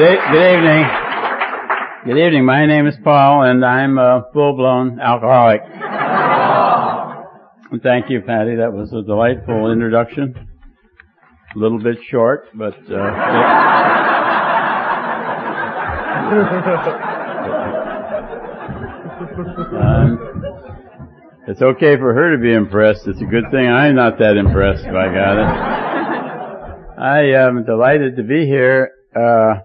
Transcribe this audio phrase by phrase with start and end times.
[0.00, 0.84] Good, good evening.
[2.06, 2.44] Good evening.
[2.46, 5.60] My name is Paul, and I'm a full-blown alcoholic.
[7.82, 8.56] Thank you, Patty.
[8.56, 10.48] That was a delightful introduction.
[11.54, 12.96] A little bit short, but uh,
[19.76, 20.18] um,
[21.46, 23.06] it's okay for her to be impressed.
[23.06, 24.84] It's a good thing I'm not that impressed.
[24.84, 25.38] By God,
[26.98, 28.92] I am delighted to be here.
[29.14, 29.64] Uh,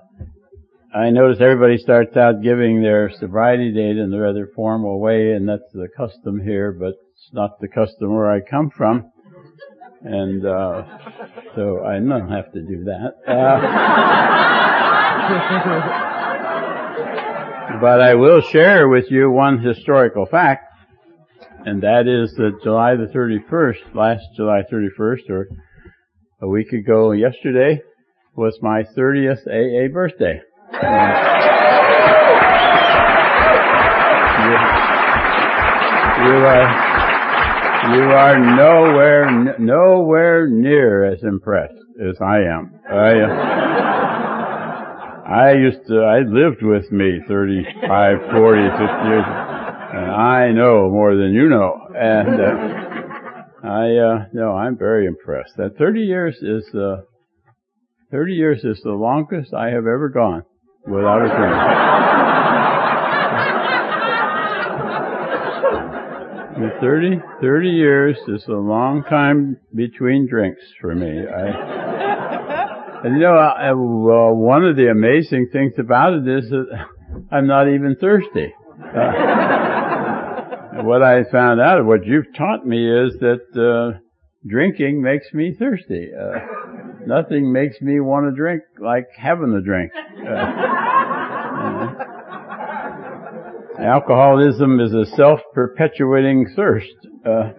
[0.96, 5.46] I notice everybody starts out giving their sobriety date in a rather formal way, and
[5.46, 9.12] that's the custom here, but it's not the custom where I come from.
[10.04, 10.86] And, uh,
[11.54, 13.12] so I don't have to do that.
[13.28, 13.60] Uh,
[17.82, 20.64] but I will share with you one historical fact,
[21.66, 25.50] and that is that July the 31st, last July 31st, or
[26.42, 27.82] a week ago yesterday,
[28.34, 30.40] was my 30th AA birthday.
[30.66, 30.80] You,
[36.26, 36.70] you are
[37.96, 42.72] you are nowhere nowhere near as impressed as I am.
[42.90, 43.14] I
[45.28, 49.26] I used to I lived with me 35, 40, 50 years,
[49.94, 51.78] and I know more than you know.
[51.96, 52.58] And uh,
[53.68, 55.58] I uh, no, I'm very impressed.
[55.58, 57.02] That 30 years is uh,
[58.12, 60.44] 30 years is the longest I have ever gone
[60.88, 61.96] without a drink.
[66.82, 71.26] 30, 30 years is a long time between drinks for me.
[71.28, 71.48] I,
[73.04, 76.66] and you know, I, well, one of the amazing things about it is that
[77.32, 78.54] I'm not even thirsty.
[78.80, 79.24] Uh,
[80.84, 84.00] what I found out, what you've taught me is that uh,
[84.48, 86.12] drinking makes me thirsty.
[86.14, 86.40] Uh,
[87.08, 89.92] nothing makes me want to drink like having a drink.
[91.56, 92.06] Uh,
[93.80, 96.96] alcoholism is a self-perpetuating thirst.
[97.26, 97.52] Uh,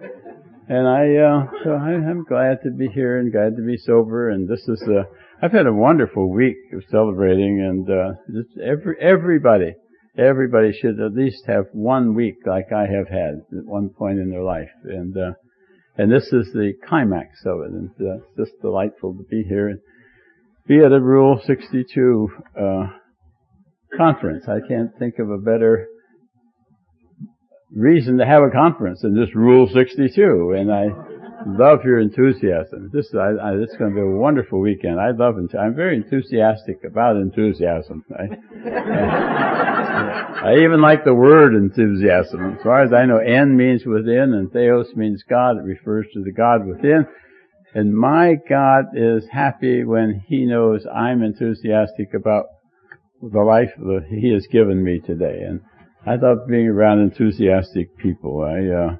[0.69, 4.29] and I, uh, so I, am glad to be here and glad to be sober.
[4.29, 5.05] And this is a,
[5.41, 9.75] I've had a wonderful week of celebrating and, uh, every, everybody,
[10.17, 14.29] everybody should at least have one week like I have had at one point in
[14.29, 14.71] their life.
[14.83, 15.31] And, uh,
[15.97, 17.71] and this is the climax of it.
[17.71, 19.79] And it's just delightful to be here and
[20.67, 22.87] be at a Rule 62, uh,
[23.95, 24.45] conference.
[24.47, 25.87] I can't think of a better
[27.73, 30.55] reason to have a conference than this Rule 62.
[30.57, 30.87] And I
[31.45, 32.89] love your enthusiasm.
[32.91, 34.99] This, I, I, this is going to be a wonderful weekend.
[34.99, 35.35] I love.
[35.37, 38.03] I'm very enthusiastic about enthusiasm.
[38.17, 38.23] I,
[38.69, 42.55] I, I even like the word enthusiasm.
[42.57, 45.57] As far as I know, en means within and theos means God.
[45.57, 47.05] It refers to the God within.
[47.73, 52.45] And my God is happy when He knows I'm enthusiastic about
[53.21, 55.41] the life that He has given me today.
[55.47, 55.61] And
[56.05, 58.41] I love being around enthusiastic people.
[58.41, 58.95] I, uh,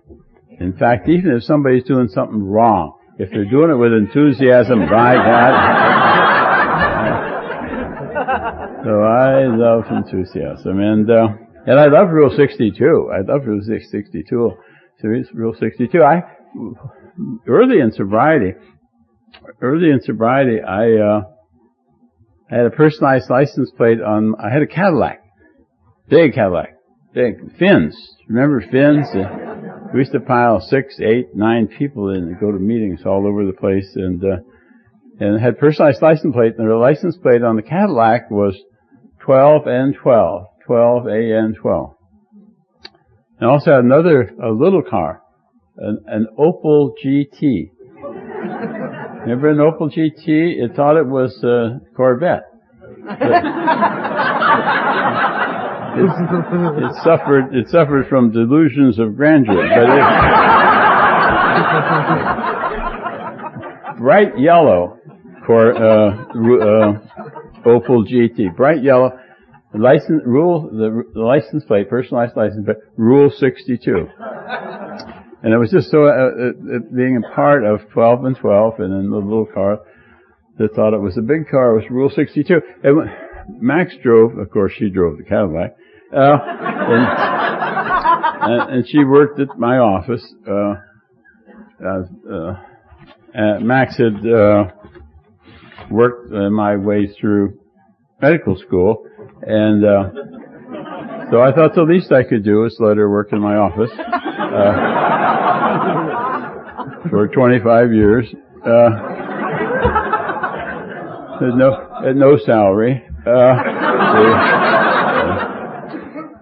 [0.59, 5.16] in fact, even if somebody's doing something wrong, if they're doing it with enthusiasm, by
[5.16, 5.53] God.
[8.84, 11.28] so I love enthusiasm, and uh,
[11.66, 13.12] and I love Rule 62.
[13.13, 14.51] I love Rule 62.
[15.34, 16.03] Rule 62.
[16.03, 16.22] I
[17.47, 18.53] early in sobriety,
[19.62, 21.22] early in sobriety, I uh,
[22.51, 24.35] I had a personalized license plate on.
[24.39, 25.22] I had a Cadillac,
[26.09, 26.78] big Cadillac,
[27.13, 27.95] big fins.
[28.28, 29.07] Remember fins?
[29.94, 33.46] We used to pile six, eight, nine people in and go to meetings all over
[33.46, 34.38] the place, and uh,
[35.20, 36.53] and had personalized license plate.
[36.58, 38.56] And the license plate on the Cadillac was
[39.22, 41.96] 12 and 12, 12 A and 12.
[43.40, 45.22] And also had another a little car,
[45.78, 47.72] an, an Opel GT.
[49.22, 50.28] Remember an Opel GT?
[50.28, 52.44] It thought it was a Corvette.
[55.97, 60.04] It, it, suffered it suffered from delusions of grandeur, but it,
[63.98, 65.00] bright yellow
[65.45, 66.10] for uh,
[67.66, 69.12] uh, GT, bright yellow.
[69.74, 74.07] License rule the, the license plate, personalized license plate, Rule 62.
[75.44, 78.94] And it was just so, uh, uh, being a part of 12 and 12 and
[78.94, 79.80] in the little car
[80.57, 82.62] that thought it was a big car was Rule 62.
[82.83, 83.10] And
[83.62, 85.75] Max drove, of course she drove the Cadillac,
[86.15, 86.38] uh,
[88.42, 90.24] and, and, she worked at my office.
[90.48, 90.75] Uh,
[91.83, 92.54] uh,
[93.59, 94.65] Max had uh,
[95.92, 97.59] worked my way through
[98.21, 99.06] medical school,
[99.42, 100.09] and uh,
[101.31, 103.92] so I thought the least I could do was let her work in my office
[103.92, 104.74] uh,
[107.09, 108.33] for 25 years.
[108.65, 108.89] Uh,
[111.39, 111.69] at no
[112.06, 113.04] at no salary.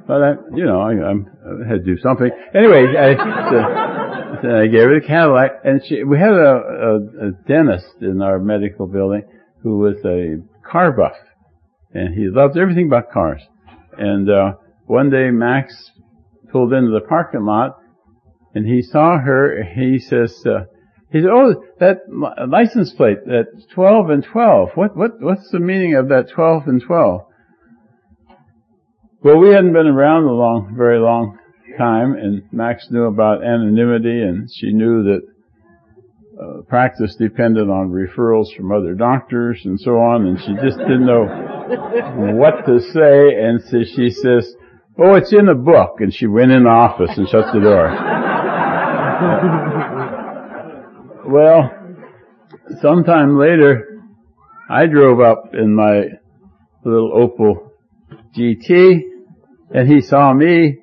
[0.06, 2.30] Uh, but I, you know, I, I, had to do something.
[2.54, 3.16] Anyway, I,
[3.50, 6.96] so, so I gave her the Cadillac, and she, we had a, a,
[7.28, 9.24] a dentist in our medical building
[9.64, 10.38] who was a
[10.70, 11.16] car buff,
[11.94, 13.42] and he loved everything about cars.
[13.98, 14.54] And uh,
[14.86, 15.92] one day, Max
[16.52, 17.78] pulled into the parking lot,
[18.54, 19.64] and he saw her.
[19.64, 20.66] He says, uh,
[21.12, 22.02] he said, "Oh, that
[22.48, 24.70] license plate, that 12 and 12.
[24.76, 27.22] What what what's the meaning of that 12 and 12?"
[29.26, 31.40] Well, we hadn't been around a long, very long
[31.80, 35.22] time, and Max knew about anonymity, and she knew that
[36.40, 41.08] uh, practice depended on referrals from other doctors and so on, and she just didn't
[41.08, 41.26] know
[42.38, 44.54] what to say, and so she says,
[45.00, 47.90] "Oh, it's in a book," and she went in the office and shut the door.
[51.26, 51.72] well,
[52.80, 54.04] sometime later,
[54.70, 56.10] I drove up in my
[56.84, 57.72] little Opel
[58.38, 59.15] GT,
[59.76, 60.78] and he saw me,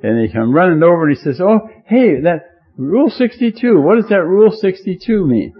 [0.00, 2.42] and he come running over and he says, oh, hey, that
[2.76, 5.54] Rule 62, what does that Rule 62 mean?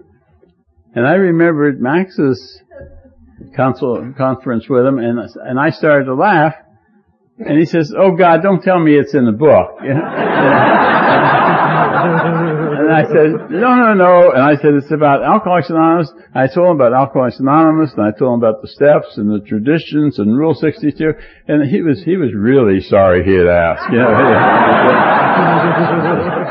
[0.95, 2.63] And I remembered Max's
[3.57, 6.55] council, conference with him, and, and I started to laugh,
[7.39, 9.81] and he says, oh God, don't tell me it's in the book.
[12.88, 14.32] And I said, no, no, no.
[14.32, 16.11] And I said, it's about Alcoholics Anonymous.
[16.35, 19.40] I told him about Alcoholics Anonymous, and I told him about the steps and the
[19.46, 21.12] traditions and Rule 62.
[21.49, 23.93] And he was, he was really sorry he had asked.
[23.93, 24.08] You know,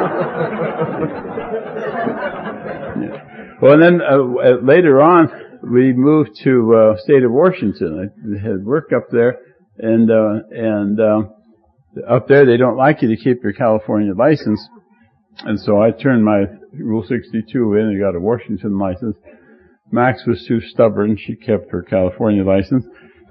[3.60, 4.18] Well, and then uh,
[4.62, 5.32] later on,
[5.64, 8.12] we moved to uh, state of Washington.
[8.16, 9.40] I had work up there,
[9.80, 11.22] and uh, and uh,
[12.08, 14.64] up there they don't like you to keep your California license.
[15.46, 19.16] And so I turned my Rule 62 in and got a Washington license.
[19.92, 21.18] Max was too stubborn.
[21.18, 22.86] She kept her California license.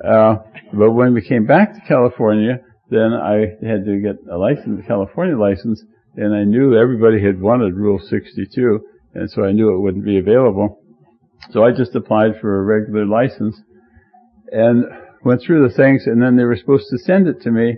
[0.05, 0.37] Uh,
[0.73, 2.61] but when we came back to California,
[2.91, 5.83] then I had to get a license, a California license,
[6.17, 8.81] and I knew everybody had wanted Rule 62,
[9.15, 10.81] and so I knew it wouldn't be available.
[11.51, 13.61] So I just applied for a regular license
[14.53, 14.85] and
[15.25, 17.77] went through the things, and then they were supposed to send it to me,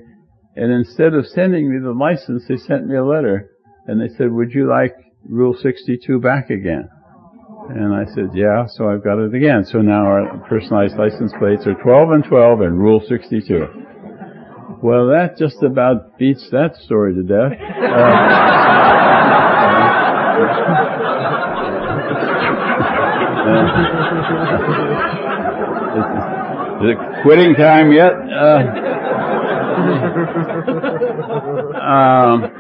[0.55, 3.51] and instead of sending me the license, they sent me a letter
[3.89, 4.95] and they said, would you like
[5.29, 6.89] Rule 62 back again?
[7.71, 9.65] And I said, yeah, so I've got it again.
[9.65, 13.67] So now our personalized license plates are 12 and 12 and Rule 62.
[14.83, 17.53] Well, that just about beats that story to death.
[17.53, 17.65] Uh,
[26.85, 28.13] is it quitting time yet?
[28.13, 28.63] Uh,
[31.89, 32.58] um,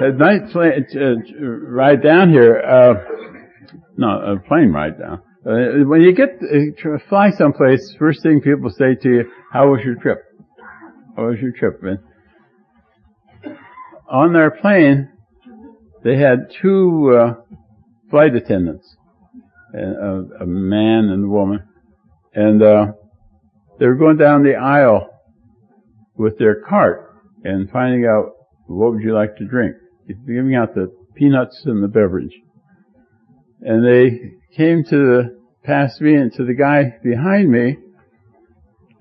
[0.00, 2.94] a night plane, uh, ride down here, uh,
[3.96, 5.20] no, a plane ride down.
[5.46, 9.80] Uh, when you get, uh, fly someplace, first thing people say to you, how was
[9.84, 10.18] your trip?
[11.16, 11.98] How was your trip, man?
[14.10, 15.10] On their plane,
[16.04, 17.34] they had two, uh,
[18.10, 18.96] flight attendants,
[19.74, 21.62] a, a, man and a woman,
[22.34, 22.86] and, uh,
[23.78, 25.08] they were going down the aisle
[26.16, 27.14] with their cart
[27.44, 28.32] and finding out
[28.66, 29.76] what would you like to drink
[30.08, 32.34] giving out the peanuts and the beverage.
[33.60, 37.76] And they came to the, past me and to the guy behind me,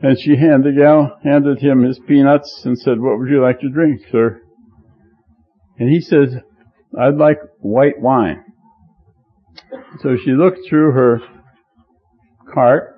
[0.01, 3.59] and she handed, the gal handed him his peanuts and said, what would you like
[3.61, 4.41] to drink, sir?
[5.79, 6.43] And he said,
[6.99, 8.43] I'd like white wine.
[10.01, 11.21] So she looked through her
[12.53, 12.95] cart,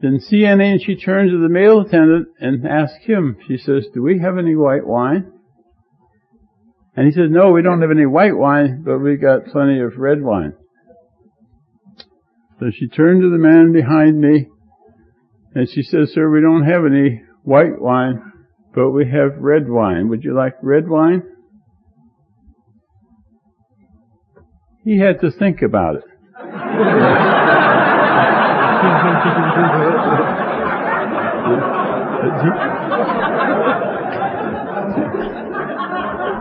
[0.00, 3.86] didn't see any, and she turned to the male attendant and asked him, she says,
[3.92, 5.32] do we have any white wine?
[6.98, 9.98] And he says, no, we don't have any white wine, but we got plenty of
[9.98, 10.54] red wine.
[12.58, 14.48] So she turned to the man behind me
[15.54, 18.20] and she says, sir, we don't have any white wine,
[18.74, 20.08] but we have red wine.
[20.08, 21.22] Would you like red wine?
[24.84, 26.02] He had to think about it.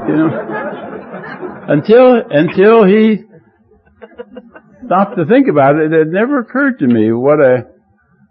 [0.08, 0.47] you know,
[1.68, 3.18] until until he
[4.86, 7.66] stopped to think about it, it never occurred to me what a,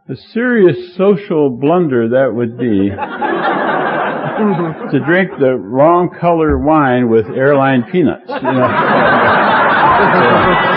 [0.08, 2.90] a serious social blunder that would be
[4.92, 8.24] to drink the wrong color wine with airline peanuts.
[8.28, 8.68] You know?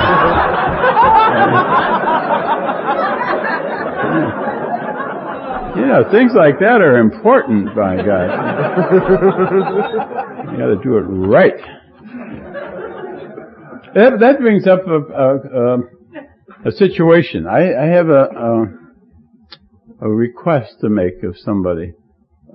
[5.76, 8.04] You know, things like that are important, by God.
[10.52, 11.54] you gotta do it right.
[13.96, 17.48] That, that brings up a, a, a, a situation.
[17.48, 18.28] I, I have a,
[20.02, 21.94] a request to make of somebody.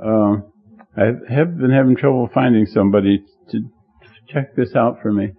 [0.03, 0.53] Um,
[0.97, 3.61] I have been having trouble finding somebody to
[4.29, 5.33] check this out for me.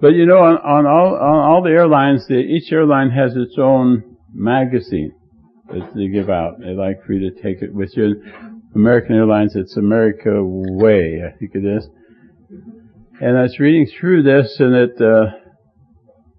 [0.00, 3.56] But you know, on, on all on all the airlines, the, each airline has its
[3.58, 5.12] own magazine
[5.68, 6.58] that they give out.
[6.58, 8.22] They like for you to take it with you.
[8.74, 11.88] American Airlines, it's America Way, I think it is.
[13.22, 15.26] And I was reading through this, and it uh,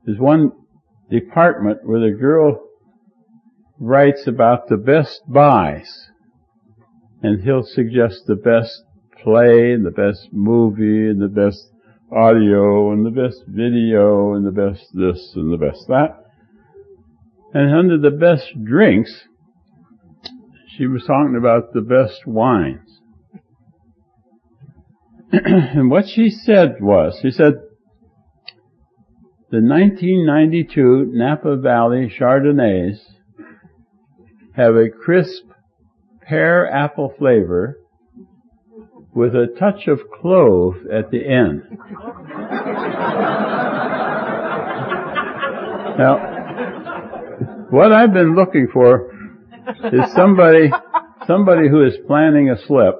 [0.03, 0.51] there's one
[1.11, 2.59] department where the girl
[3.79, 6.07] writes about the best buys,
[7.21, 8.81] and he'll suggest the best
[9.21, 11.69] play, and the best movie, and the best
[12.11, 16.25] audio, and the best video, and the best this, and the best that.
[17.53, 19.27] And under the best drinks,
[20.75, 22.90] she was talking about the best wines.
[25.43, 27.53] and what she said was, she said,
[29.49, 32.99] the 1992 Napa Valley Chardonnays
[34.55, 35.43] have a crisp
[36.21, 37.79] pear apple flavor
[39.13, 41.63] with a touch of clove at the end.
[45.97, 49.13] now, what I've been looking for
[49.93, 50.69] is somebody,
[51.25, 52.95] somebody who is planning a slip.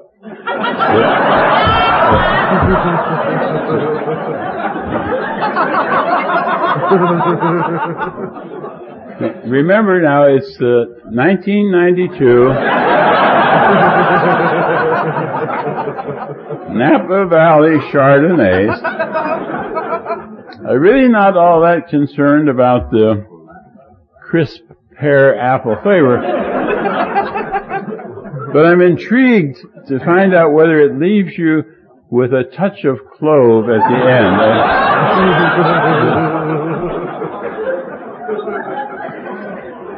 [9.46, 12.52] Remember now, it's uh, the 1992
[16.74, 18.82] Napa Valley Chardonnays.
[20.68, 23.26] I'm really not all that concerned about the
[24.22, 24.62] crisp
[25.00, 26.18] pear apple flavor.
[28.54, 31.64] but I'm intrigued to find out whether it leaves you
[32.12, 34.36] with a touch of clove at the end.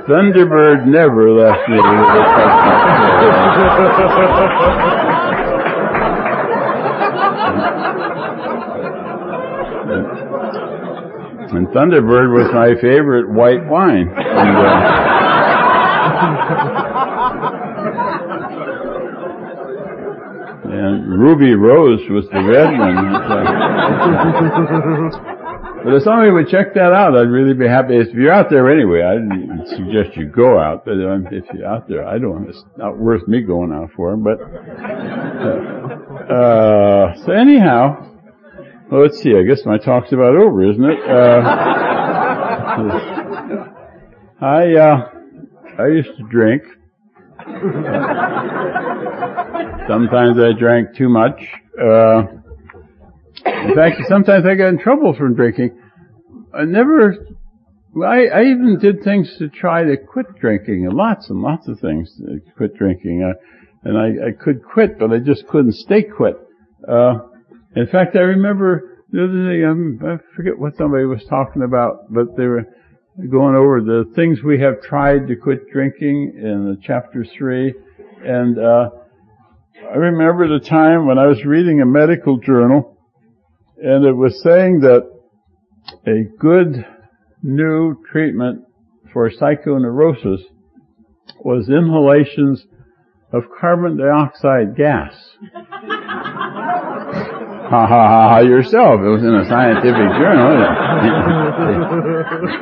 [0.08, 1.88] Thunderbird never left me with a
[2.38, 3.84] touch of
[11.56, 14.08] And Thunderbird was my favorite white wine.
[14.10, 15.04] And, uh,
[20.74, 22.98] and Ruby Rose was the red one.
[25.84, 27.98] But if somebody would check that out, I'd really be happy.
[27.98, 30.86] If you're out there anyway, I'd suggest you go out.
[30.86, 32.48] But if you're out there, I don't.
[32.48, 34.16] It's not worth me going out for.
[34.16, 34.46] But uh,
[36.34, 37.98] uh, so anyhow,
[38.90, 39.36] well, let's see.
[39.36, 41.00] I guess my talk's about over, isn't it?
[41.04, 41.42] Uh,
[44.46, 45.10] I uh,
[45.80, 46.64] I used to drink.
[49.88, 51.44] Sometimes I drank too much.
[51.78, 52.24] Uh,
[53.46, 55.78] in fact, sometimes I got in trouble from drinking.
[56.54, 57.16] I never,
[58.02, 61.80] I, I even did things to try to quit drinking, and lots and lots of
[61.82, 63.30] things to quit drinking.
[63.30, 63.38] Uh,
[63.84, 66.36] and I, I could quit, but I just couldn't stay quit.
[66.88, 67.16] Uh,
[67.76, 72.12] in fact, I remember the other day, um, I forget what somebody was talking about,
[72.14, 72.66] but they were
[73.30, 77.74] going over the things we have tried to quit drinking in chapter three.
[78.24, 78.90] And, uh,
[79.76, 82.96] I remember the time when I was reading a medical journal
[83.78, 85.10] and it was saying that
[86.06, 86.86] a good
[87.42, 88.66] new treatment
[89.12, 90.42] for psychoneurosis
[91.40, 92.68] was inhalations
[93.32, 95.16] of carbon dioxide gas.
[95.52, 95.66] ha
[97.68, 99.02] ha ha ha yourself.
[99.02, 100.70] It was in a scientific journal.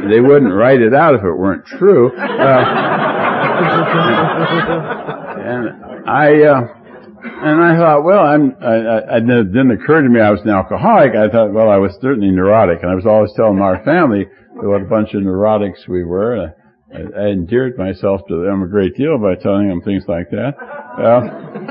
[0.09, 2.17] they, wouldn't write it out if it weren't true.
[2.17, 2.21] Uh,
[5.43, 6.80] and I, uh,
[7.23, 10.49] and I thought, well, I'm, I, I, it didn't occur to me I was an
[10.49, 11.15] alcoholic.
[11.15, 14.81] I thought, well, I was certainly neurotic, and I was always telling our family what
[14.81, 16.53] a bunch of neurotics we were.
[16.93, 20.53] I, I endeared myself to them a great deal by telling them things like that.
[20.97, 21.21] Uh,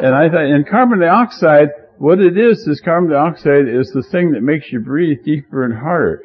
[0.02, 4.32] and I thought, in carbon dioxide, what it is, is carbon dioxide is the thing
[4.32, 6.22] that makes you breathe deeper and harder.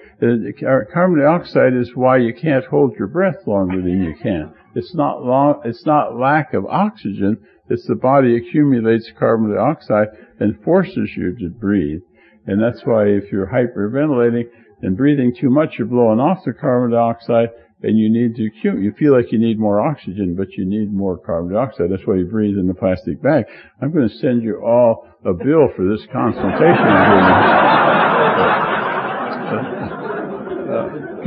[0.93, 4.53] Carbon dioxide is why you can't hold your breath longer than you can.
[4.73, 10.61] It's not long, it's not lack of oxygen, it's the body accumulates carbon dioxide and
[10.63, 12.01] forces you to breathe.
[12.45, 14.43] And that's why if you're hyperventilating
[14.81, 17.49] and breathing too much, you're blowing off the carbon dioxide
[17.81, 21.17] and you need to, you feel like you need more oxygen, but you need more
[21.17, 21.91] carbon dioxide.
[21.91, 23.45] That's why you breathe in the plastic bag.
[23.81, 28.81] I'm going to send you all a bill for this consultation.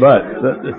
[0.00, 0.22] But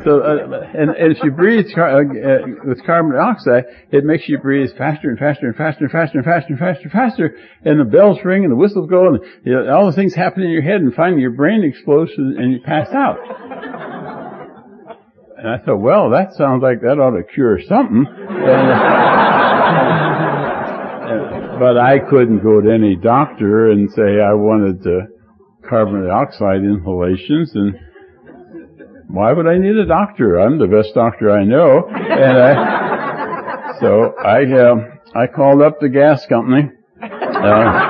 [0.06, 4.30] so, uh, and, and, if you breathe car- uh, uh, with carbon dioxide, it makes
[4.30, 7.36] you breathe faster and faster and faster and faster and faster and faster and faster,
[7.66, 10.44] and the bells ring and the whistles go, and you know, all the things happen
[10.44, 13.18] in your head, and finally your brain explodes and you pass out.
[15.38, 18.06] and I thought, well, that sounds like that ought to cure something.
[18.08, 18.70] And,
[21.60, 25.08] but I couldn't go to any doctor and say I wanted to
[25.70, 27.76] carbon dioxide inhalations and
[29.10, 30.40] why would I need a doctor?
[30.40, 31.90] I'm the best doctor I know.
[31.90, 36.70] And I, so I, uh, I called up the gas company.
[37.02, 37.90] Uh,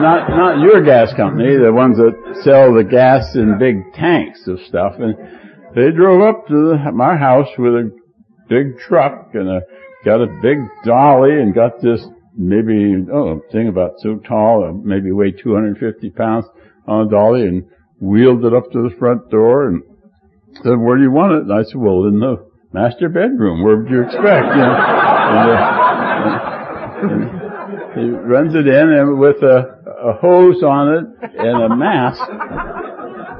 [0.00, 4.58] not, not your gas company, the ones that sell the gas in big tanks of
[4.62, 4.94] stuff.
[4.98, 5.14] And
[5.76, 7.96] they drove up to the, my house with a
[8.48, 9.60] big truck and a,
[10.04, 12.04] got a big dolly and got this
[12.36, 16.46] maybe, oh, thing about so tall, maybe weighed 250 pounds
[16.88, 17.66] on a dolly and
[18.00, 19.82] wheeled it up to the front door and
[20.62, 21.42] said, where do you want it?
[21.42, 23.62] And I said, well, in the master bedroom.
[23.62, 24.24] Where would you expect?
[24.24, 24.76] You know?
[25.28, 25.68] and, uh,
[27.02, 31.04] and he runs it in and with a, a hose on it
[31.38, 32.22] and a mask.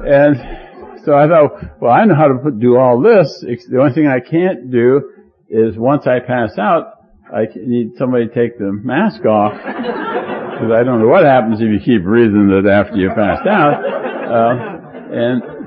[0.05, 3.39] And so I thought, well, I know how to put, do all this.
[3.41, 5.13] The only thing I can't do
[5.49, 6.95] is once I pass out,
[7.31, 11.69] I need somebody to take the mask off because I don't know what happens if
[11.69, 13.85] you keep breathing it after you passed out.
[14.29, 14.79] Uh,
[15.11, 15.58] and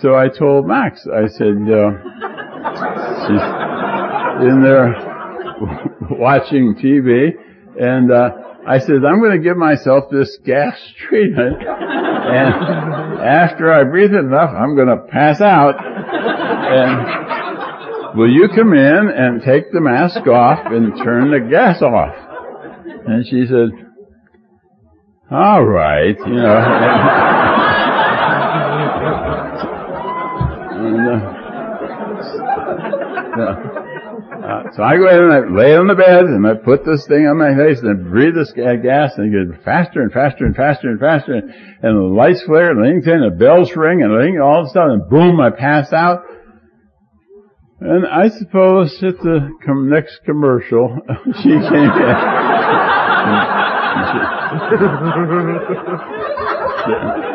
[0.00, 1.90] so I told Max, I said, uh,
[3.26, 3.44] she's
[4.48, 4.94] in there
[6.18, 7.30] watching TV,
[7.80, 8.30] and uh,
[8.66, 10.76] I said, I'm going to give myself this gas
[11.08, 15.76] treatment, and after I breathe enough, I'm going to pass out.
[16.66, 22.14] And will you come in and take the mask off and turn the gas off?
[23.06, 23.70] And she said,
[25.30, 27.40] all right, you know.
[30.84, 31.34] And, uh,
[33.40, 37.06] uh, so I go in and I lay on the bed and I put this
[37.06, 40.46] thing on my face and I breathe this gas and it gets faster and faster
[40.46, 41.50] and faster and faster and,
[41.82, 44.70] and the lights flare and things in, the bells ring and ring, all of a
[44.70, 46.22] sudden boom, I pass out.
[47.80, 50.96] And I suppose at the com- next commercial,
[51.42, 52.14] she came in.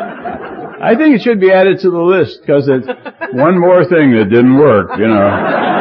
[0.80, 2.88] I think it should be added to the list because it's
[3.34, 5.79] one more thing that didn't work, you know.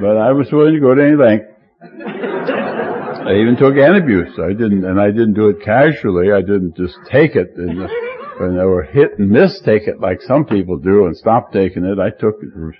[0.00, 1.46] But I was willing to go to any length.
[1.82, 4.38] I even took antabuse.
[4.40, 6.32] I didn't, and I didn't do it casually.
[6.32, 7.88] I didn't just take it and,
[8.38, 11.84] when they were hit and miss take it like some people do and stop taking
[11.84, 11.98] it.
[11.98, 12.74] I took it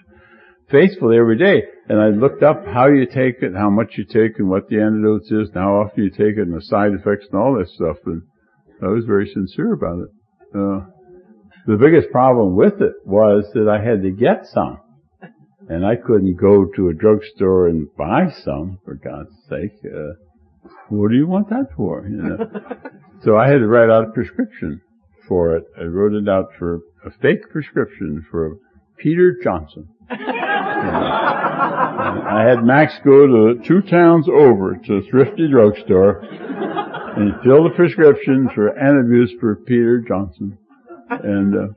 [0.70, 1.62] faithfully every day.
[1.88, 4.80] And I looked up how you take it, how much you take, and what the
[4.80, 7.74] antidote is, and how often you take it, and the side effects, and all this
[7.74, 7.96] stuff.
[8.06, 8.22] And
[8.82, 10.08] I was very sincere about it.
[10.54, 10.86] Uh,
[11.66, 14.78] the biggest problem with it was that I had to get some.
[15.70, 19.78] And I couldn't go to a drugstore and buy some, for God's sake.
[19.84, 20.14] Uh,
[20.88, 22.04] what do you want that for?
[22.08, 22.38] You know?
[23.22, 24.80] so I had to write out a prescription
[25.28, 25.62] for it.
[25.78, 28.56] I wrote it out for a fake prescription for
[28.98, 29.86] Peter Johnson.
[30.10, 30.16] I
[32.48, 38.48] had Max go to two towns over to a thrifty drugstore and fill the prescription
[38.56, 40.58] for antabuse for Peter Johnson.
[41.10, 41.68] And uh,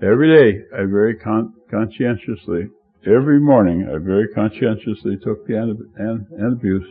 [0.00, 2.68] every day, I very con- conscientiously,
[3.06, 6.86] every morning, I very conscientiously took the antabuse.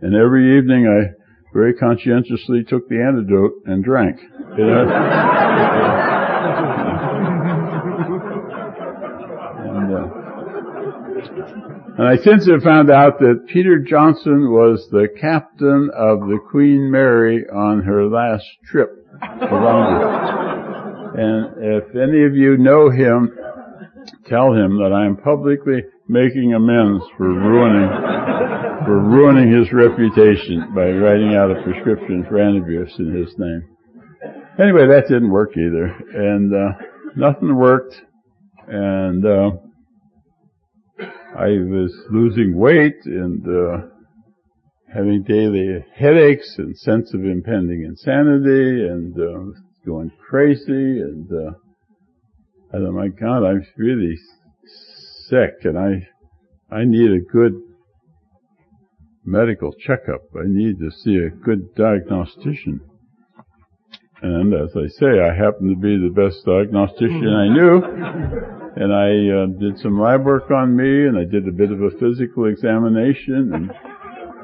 [0.00, 1.14] And every evening, I
[1.52, 4.18] very conscientiously took the antidote and drank.
[4.20, 4.70] And,
[9.94, 10.20] uh,
[11.98, 16.90] and I since have found out that Peter Johnson was the captain of the Queen
[16.90, 18.90] Mary on her last trip
[19.22, 20.00] around
[21.18, 23.36] And if any of you know him,
[24.26, 27.88] tell him that I am publicly making amends for ruining,
[28.84, 33.76] for ruining his reputation by writing out a prescription for antabuse in his name.
[34.58, 35.86] Anyway, that didn't work either.
[36.14, 36.72] And, uh,
[37.16, 37.94] nothing worked.
[38.68, 39.50] And, uh,
[41.36, 43.86] I was losing weight and uh,
[44.92, 51.30] having daily headaches and sense of impending insanity and uh, going crazy and
[52.72, 54.16] I thought, my God, I'm really
[55.28, 56.06] sick and I
[56.72, 57.54] I need a good
[59.24, 60.22] medical checkup.
[60.36, 62.80] I need to see a good diagnostician.
[64.22, 67.82] And as I say, I happen to be the best diagnostician I knew.
[68.76, 71.82] and I uh, did some lab work on me, and I did a bit of
[71.82, 73.72] a physical examination, and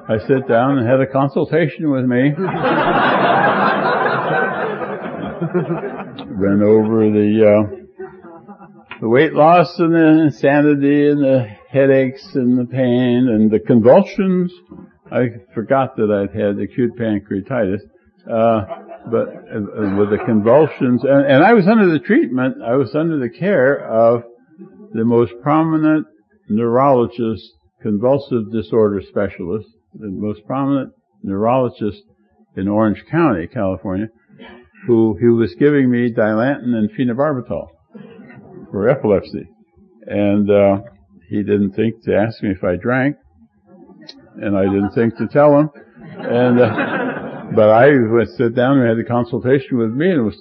[0.08, 2.30] I sat down and had a consultation with me.
[6.28, 7.85] Ran over the uh,
[9.00, 14.52] the weight loss and the insanity and the headaches and the pain and the convulsions.
[15.10, 17.80] I forgot that I'd had acute pancreatitis.
[18.30, 18.64] Uh,
[19.10, 23.18] but uh, with the convulsions, and, and I was under the treatment, I was under
[23.18, 24.24] the care of
[24.92, 26.06] the most prominent
[26.48, 32.02] neurologist, convulsive disorder specialist, the most prominent neurologist
[32.56, 34.08] in Orange County, California,
[34.88, 37.68] who he was giving me Dilantin and phenobarbital
[38.70, 39.48] for epilepsy,
[40.06, 40.78] and uh,
[41.28, 43.16] he didn't think to ask me if I drank,
[44.36, 45.70] and I didn't think to tell him,
[46.18, 46.60] and.
[46.60, 47.02] Uh,
[47.54, 50.34] but I would sit down and had a consultation with me and it was,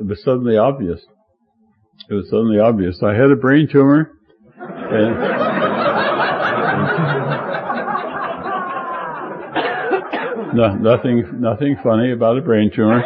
[0.00, 1.00] it was suddenly obvious.
[2.08, 3.02] It was suddenly obvious.
[3.02, 4.12] I had a brain tumor
[4.58, 5.14] and,
[10.54, 13.00] no, nothing, nothing funny about a brain tumor.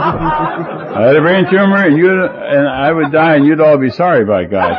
[0.00, 3.90] I had a brain tumor and you and I would die and you'd all be
[3.90, 4.72] sorry by God.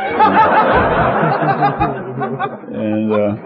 [2.72, 3.36] and, uh,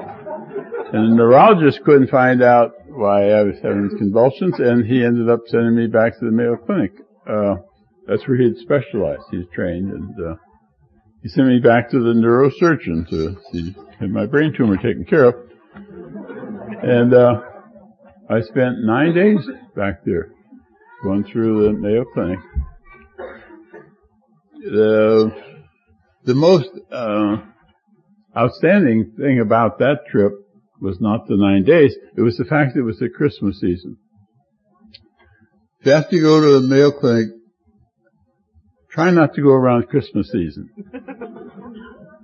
[0.92, 5.40] and the neurologist couldn't find out why I was having convulsions, and he ended up
[5.46, 6.92] sending me back to the Mayo Clinic.
[7.28, 7.56] Uh,
[8.06, 9.22] that's where he'd specialized.
[9.30, 10.34] He's trained, and uh,
[11.22, 13.74] he sent me back to the neurosurgeon to see
[14.06, 15.34] my brain tumor taken care of.
[16.82, 17.40] And uh,
[18.28, 19.38] I spent nine days
[19.76, 20.32] back there,
[21.02, 22.38] going through the Mayo Clinic.
[24.64, 25.34] The
[26.24, 27.38] the most uh,
[28.36, 30.32] outstanding thing about that trip
[30.80, 33.96] was not the nine days, it was the fact that it was the Christmas season.
[35.80, 37.28] If you have to go to the Mayo Clinic,
[38.90, 40.70] try not to go around Christmas season.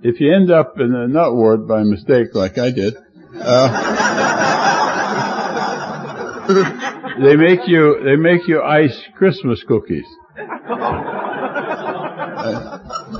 [0.03, 2.95] if you end up in a nut ward by mistake, like I did,
[3.35, 4.25] uh,
[7.21, 10.05] they make you they make you ice Christmas cookies.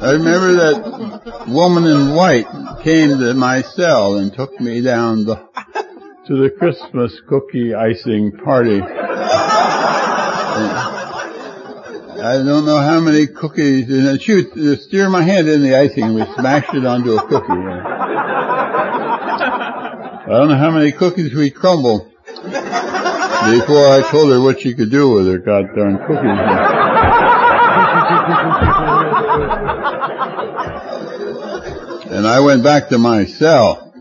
[0.02, 2.48] I remember that woman in white
[2.84, 5.36] came to my cell and took me down the,
[6.28, 8.80] to the Christmas cookie icing party.
[12.22, 16.04] I don't know how many cookies, and she would steer my hand in the icing
[16.04, 17.52] and we smashed it onto a cookie.
[20.22, 22.10] I don't know how many cookies we crumbled
[23.48, 26.90] before I told her what she could do with her goddamn cookies.
[32.12, 33.94] and I went back to my cell.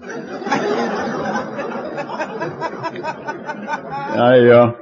[4.19, 4.73] I, uh,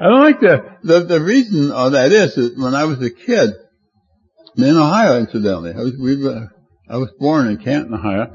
[0.00, 3.08] I don't like the, the, the reason of that is that when I was a
[3.08, 3.54] kid,
[4.56, 6.48] in Ohio incidentally, I was, we, uh,
[6.90, 8.26] I was born in Canton, Ohio,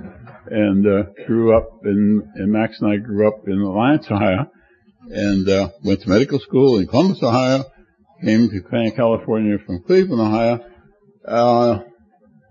[0.50, 4.50] and, uh, grew up in, and Max and I grew up in Alliance, Ohio,
[5.10, 7.66] and, uh, went to medical school in Columbus, Ohio,
[8.24, 8.62] came to
[8.96, 10.60] California from Cleveland, Ohio,
[11.28, 11.80] uh,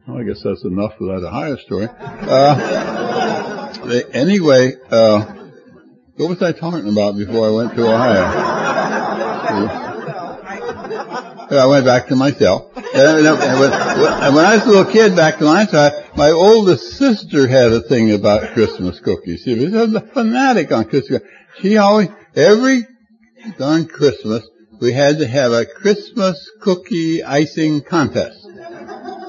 [0.06, 1.88] well, I guess that's enough for that Ohio story.
[1.90, 3.72] Uh,
[4.12, 5.24] anyway, uh,
[6.16, 8.22] what was I talking about before I went to Ohio?
[11.48, 12.70] I went back to my cell.
[12.74, 13.24] And
[14.34, 18.12] when I was a little kid back in Ohio, my oldest sister had a thing
[18.12, 19.42] about Christmas cookies.
[19.42, 21.22] She was a fanatic on Christmas.
[21.60, 22.86] She always, every
[23.58, 24.46] darn Christmas,
[24.80, 28.46] we had to have a Christmas cookie icing contest.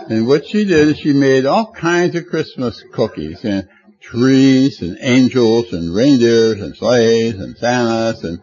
[0.09, 3.67] And what she did is she made all kinds of Christmas cookies and
[4.01, 8.39] trees and angels and reindeers and sleighs and Santas and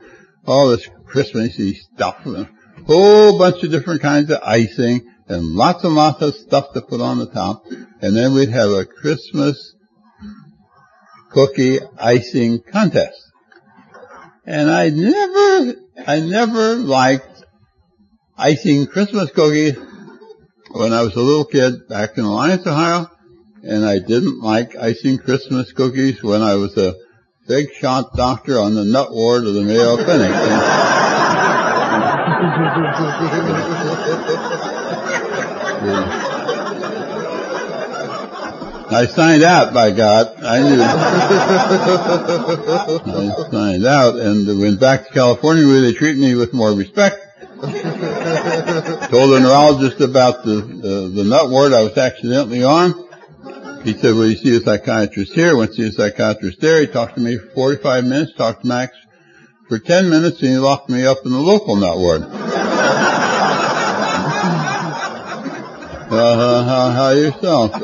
[0.46, 2.24] all this Christmassy stuff.
[2.26, 6.72] And a whole bunch of different kinds of icing and lots and lots of stuff
[6.74, 7.64] to put on the top.
[8.00, 9.74] And then we'd have a Christmas
[11.30, 13.23] cookie icing contest.
[14.46, 15.74] And I never,
[16.06, 17.44] I never liked
[18.36, 19.76] icing Christmas cookies
[20.70, 23.10] when I was a little kid back in Alliance, Ohio,
[23.62, 26.94] and I didn't like icing Christmas cookies when I was a
[27.48, 30.30] big shot doctor on the nut ward of the Mayo Clinic.
[38.94, 40.40] I signed out by God.
[40.42, 40.80] I knew.
[43.12, 47.16] I signed out and went back to California where they treat me with more respect.
[47.60, 47.72] Told
[49.32, 52.94] the neurologist about the, the, the nut ward I was accidentally on.
[53.82, 55.56] He said, well, you see a psychiatrist here.
[55.56, 56.80] Went to see a psychiatrist there.
[56.80, 58.96] He talked to me for 45 minutes, talked to Max
[59.68, 62.22] for 10 minutes, and he locked me up in the local nut ward.
[66.14, 67.70] Uh, how, how yourself?
[67.74, 67.78] Uh,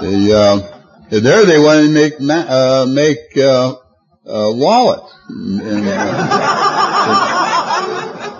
[0.00, 0.58] the, uh,
[1.10, 3.76] there they wanted to make, uh, make, uh,
[4.24, 6.28] uh, wallets and, and, uh,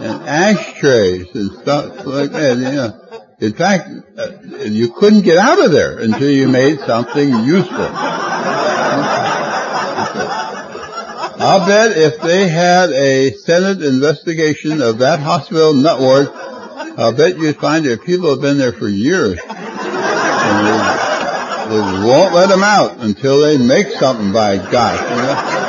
[0.00, 2.58] and, ashtrays and stuff like that.
[2.58, 2.92] Yeah.
[3.40, 4.30] In fact, uh,
[4.64, 7.90] you couldn't get out of there until you made something useful.
[11.42, 17.36] I'll bet if they had a Senate investigation of that hospital nut ward, I'll bet
[17.36, 19.40] you'd find that people have been there for years.
[19.40, 19.48] They,
[21.68, 25.00] they won't let them out until they make something by God.
[25.10, 25.62] You know?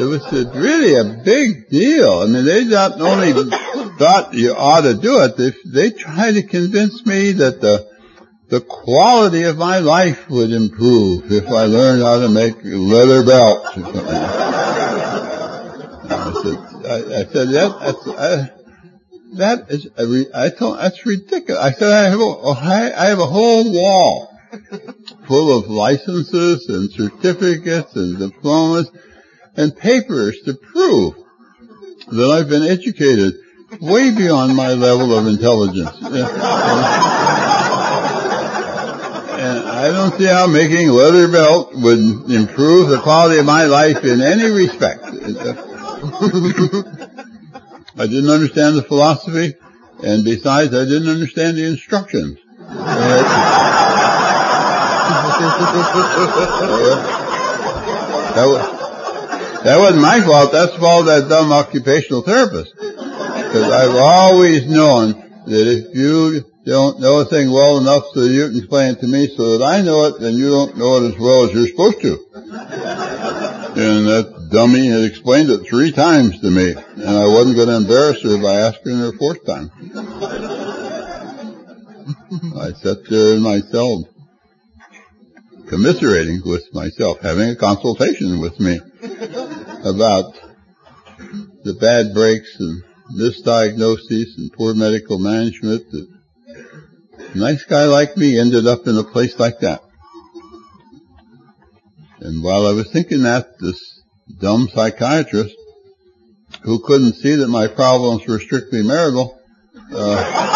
[0.00, 2.18] it was really a big deal.
[2.20, 3.32] I mean, they not only
[3.96, 7.89] thought you ought to do it, they, they tried to convince me that the
[8.50, 13.68] the quality of my life would improve if I learned how to make leather belts.
[16.12, 18.50] I said, I, I said that, that's, I,
[19.34, 21.62] that is, re, I told, that's ridiculous.
[21.62, 24.36] I said, I have a, oh, I have a whole wall
[25.28, 28.90] full of licenses and certificates and diplomas
[29.56, 31.14] and papers to prove
[32.08, 33.34] that I've been educated
[33.80, 35.96] way beyond my level of intelligence.
[39.80, 44.04] I don't see how making a leather belt would improve the quality of my life
[44.04, 45.04] in any respect.
[47.96, 49.54] I didn't understand the philosophy,
[50.04, 52.36] and besides, I didn't understand the instructions.
[58.36, 60.52] that, was, that wasn't my fault.
[60.52, 62.74] That's the fault that dumb occupational therapist.
[62.76, 65.12] Because I've always known
[65.46, 69.06] that if you don't know a thing well enough so you can explain it to
[69.06, 71.68] me so that I know it, then you don't know it as well as you're
[71.68, 72.18] supposed to.
[72.34, 77.76] and that dummy had explained it three times to me, and I wasn't going to
[77.76, 79.70] embarrass her by asking her a fourth time.
[82.58, 84.08] I sat there in my cell,
[85.68, 88.80] commiserating with myself, having a consultation with me
[89.84, 90.34] about
[91.64, 92.82] the bad breaks and
[93.16, 96.19] misdiagnoses and poor medical management that
[97.34, 99.82] nice guy like me ended up in a place like that.
[102.20, 104.02] And while I was thinking that, this
[104.38, 105.54] dumb psychiatrist,
[106.62, 109.40] who couldn't see that my problems were strictly marital,
[109.92, 110.46] uh,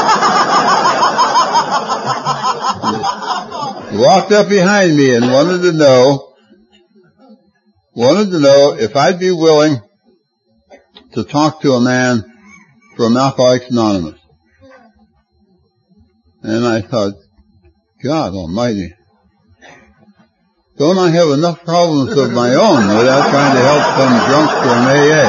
[3.94, 6.34] walked up behind me and wanted to know,
[7.94, 9.80] wanted to know if I'd be willing
[11.12, 12.24] to talk to a man
[12.96, 14.23] from Alcoholics Anonymous.
[16.44, 17.14] And I thought,
[18.02, 18.92] God almighty,
[20.76, 24.84] don't I have enough problems of my own without trying to help some drunk from
[24.84, 25.24] AA?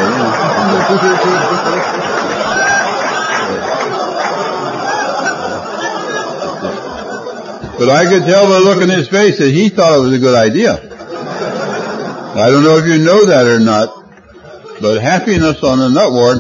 [7.80, 10.12] but I could tell by the look in his face that he thought it was
[10.12, 10.74] a good idea.
[10.74, 16.40] I don't know if you know that or not, but happiness on a nut ward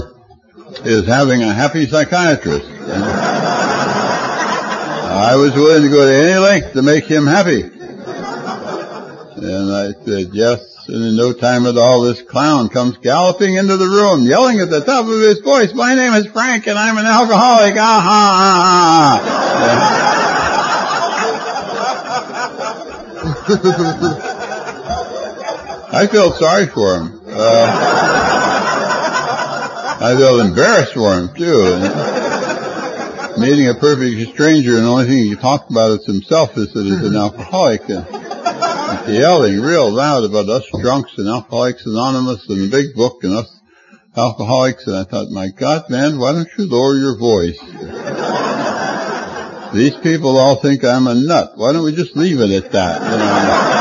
[0.84, 3.35] is having a happy psychiatrist.
[5.16, 7.62] I was willing to go to any length to make him happy.
[7.62, 7.72] And
[9.72, 13.88] I said, yes, and in no time at all, this clown comes galloping into the
[13.88, 17.06] room, yelling at the top of his voice, my name is Frank and I'm an
[17.06, 19.22] alcoholic, ah ha
[23.48, 24.32] ha.
[25.94, 27.22] I felt sorry for him.
[27.28, 27.70] Uh,
[30.02, 32.25] I felt embarrassed for him too
[33.38, 36.84] meeting a perfect stranger and the only thing he talked about is himself is that
[36.86, 38.06] he's an alcoholic and
[39.14, 43.60] yelling real loud about us drunks and Alcoholics Anonymous and the big book and us
[44.16, 47.60] alcoholics and I thought, my God, man, why don't you lower your voice?
[49.74, 51.54] These people all think I'm a nut.
[51.56, 53.02] Why don't we just leave it at that?
[53.02, 53.72] You know?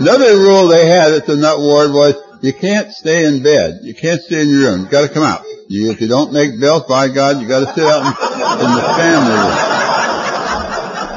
[0.00, 3.80] Another rule they had at the nut ward was you can't stay in bed.
[3.82, 4.84] You can't stay in your room.
[4.84, 5.44] You gotta come out.
[5.68, 8.12] You, if you don't make bills, by God, you gotta sit out in,
[8.64, 9.70] in the family room.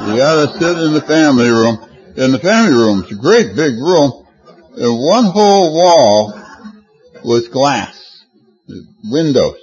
[0.09, 1.79] You gotta sit in the family room.
[2.15, 4.27] In the family room, it's a great big room,
[4.75, 6.33] and one whole wall
[7.23, 8.23] was glass,
[9.03, 9.57] windows.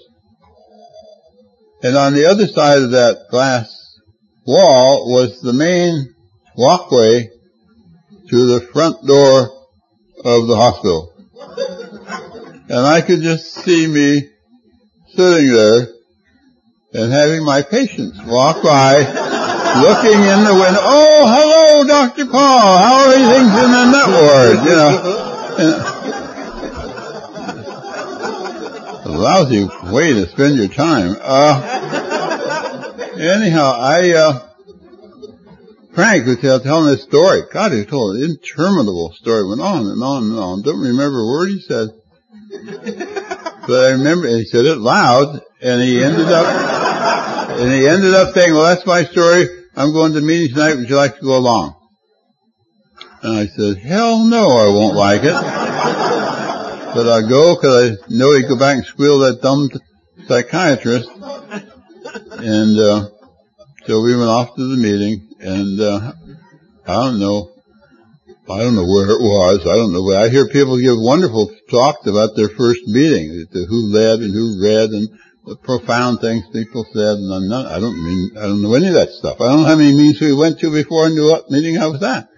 [1.83, 3.99] And on the other side of that glass
[4.45, 6.15] wall was the main
[6.57, 7.29] walkway
[8.31, 9.51] to the front door
[10.25, 11.10] of the hospital.
[12.71, 14.31] And I could just see me
[15.09, 15.89] sitting there
[16.95, 22.27] and having my patients walk by, looking in the window, oh, hello, Dr.
[22.27, 25.03] Paul, how are things in the nut ward, you know.
[29.05, 31.17] a lousy way to spend your time.
[31.21, 31.61] Uh,
[33.19, 34.47] anyhow, I, uh,
[35.93, 37.43] Frank was telling this story.
[37.53, 40.63] God, he told an interminable story, went on and on and on.
[40.63, 42.00] Don't remember a word he said.
[42.51, 46.47] But I remember he said it loud, and he ended up,
[47.61, 49.49] and he ended up saying, "Well, that's my story.
[49.77, 50.75] I'm going to the meeting tonight.
[50.75, 51.77] Would you like to go along?
[53.23, 55.33] And I said, hell no, I won't like it.
[55.33, 59.69] but I'll go because I know he'd go back and squeal that dumb
[60.27, 61.09] psychiatrist.
[62.33, 63.11] And, uh,
[63.87, 66.13] so we went off to the meeting and, uh,
[66.87, 67.50] I don't know.
[68.51, 69.61] I don't know where it was.
[69.63, 70.13] I don't know.
[70.15, 74.91] I hear people give wonderful talks about their first meeting, who led and who read
[74.91, 75.09] and
[75.47, 77.17] the profound things people said.
[77.19, 79.41] And I'm not, I don't mean, I don't know any of that stuff.
[79.41, 81.87] I don't know how many meetings we went to before I knew what meeting I
[81.87, 82.29] was at.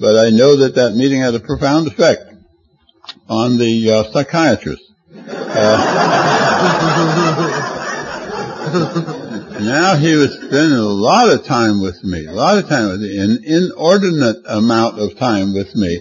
[0.00, 2.22] But I know that that meeting had a profound effect
[3.28, 4.82] on the uh, psychiatrist.
[8.72, 9.16] Uh,
[9.64, 13.00] now he was spending a lot of time with me, a lot of time with
[13.00, 15.96] me, an inordinate amount of time with me,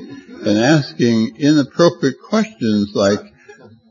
[0.45, 3.19] and asking inappropriate questions like,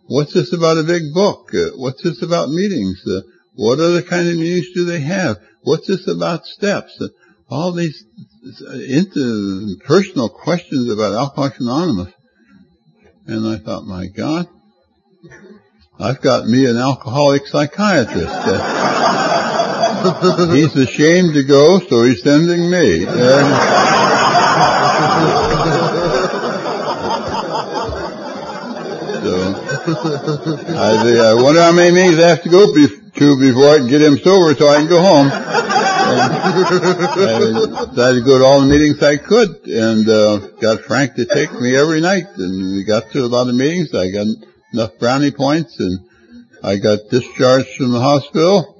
[0.07, 1.51] what's this about a big book?
[1.55, 3.03] Uh, what's this about meetings?
[3.07, 3.21] Uh,
[3.55, 5.37] what other kind of meetings do they have?
[5.63, 6.97] What's this about steps?
[7.01, 7.09] Uh,
[7.51, 8.05] all these
[8.63, 12.13] interpersonal questions about Alcoholics Anonymous.
[13.27, 14.49] And I thought, my God,
[15.99, 18.33] I've got me an alcoholic psychiatrist.
[20.55, 23.07] he's ashamed to go, so he's sending me.
[29.19, 29.35] So,
[30.77, 34.01] I, I wonder how many meetings I have to go to before I can get
[34.01, 35.29] him sober so I can go home.
[35.31, 35.35] I
[37.91, 41.53] decided to go to all the meetings I could and uh, got Frank to take
[41.61, 43.95] me every night and we got to a lot of meetings.
[43.95, 44.27] I got
[44.73, 46.01] enough brownie points and
[46.63, 48.78] I got discharged from the hospital.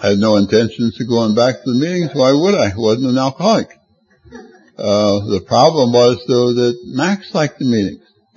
[0.00, 2.10] I had no intentions of going back to the meetings.
[2.12, 2.70] Why would I?
[2.70, 3.68] I wasn't an alcoholic.
[4.76, 8.04] Uh, the problem was though that Max liked the meetings.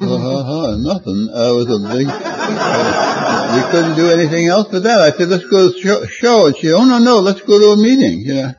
[0.00, 1.28] uh, nothing.
[1.28, 5.00] Uh, was a big, uh, we couldn't do anything else but that.
[5.00, 6.46] I said, let's go to show, show.
[6.46, 8.22] And she, oh no, no, let's go to a meeting.
[8.24, 8.52] Yeah.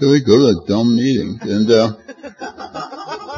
[0.00, 1.38] So we go to a dumb meeting.
[1.40, 1.94] And, uh,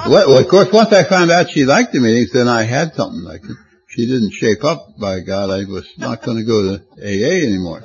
[0.08, 3.22] well, of course, once I found out she liked the meetings, then I had something
[3.22, 3.56] like it.
[3.96, 7.80] She didn't shape up, by God, I was not going to go to AA anymore.